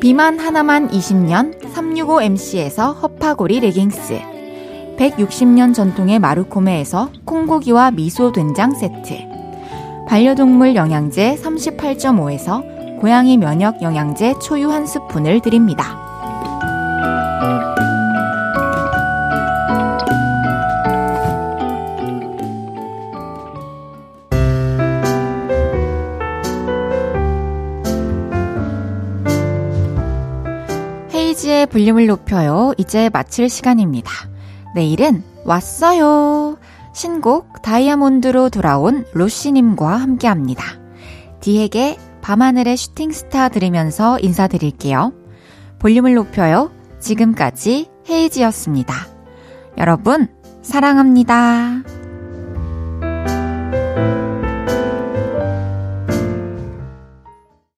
[0.00, 4.20] 비만 하나만 20년 365MC에서 허파고리 레깅스.
[4.96, 9.18] 160년 전통의 마루코메에서 콩고기와 미소 된장 세트.
[10.06, 16.07] 반려동물 영양제 38.5에서 고양이 면역 영양제 초유 한 스푼을 드립니다.
[31.38, 32.72] 헤이지의 볼륨을 높여요.
[32.78, 34.10] 이제 마칠 시간입니다.
[34.74, 36.58] 내일은 왔어요.
[36.92, 40.64] 신곡 다이아몬드로 돌아온 로시님과 함께 합니다.
[41.40, 45.12] 디에게 밤하늘의 슈팅스타 들으면서 인사드릴게요.
[45.78, 46.72] 볼륨을 높여요.
[46.98, 48.94] 지금까지 헤이지였습니다.
[49.78, 50.28] 여러분,
[50.62, 51.97] 사랑합니다.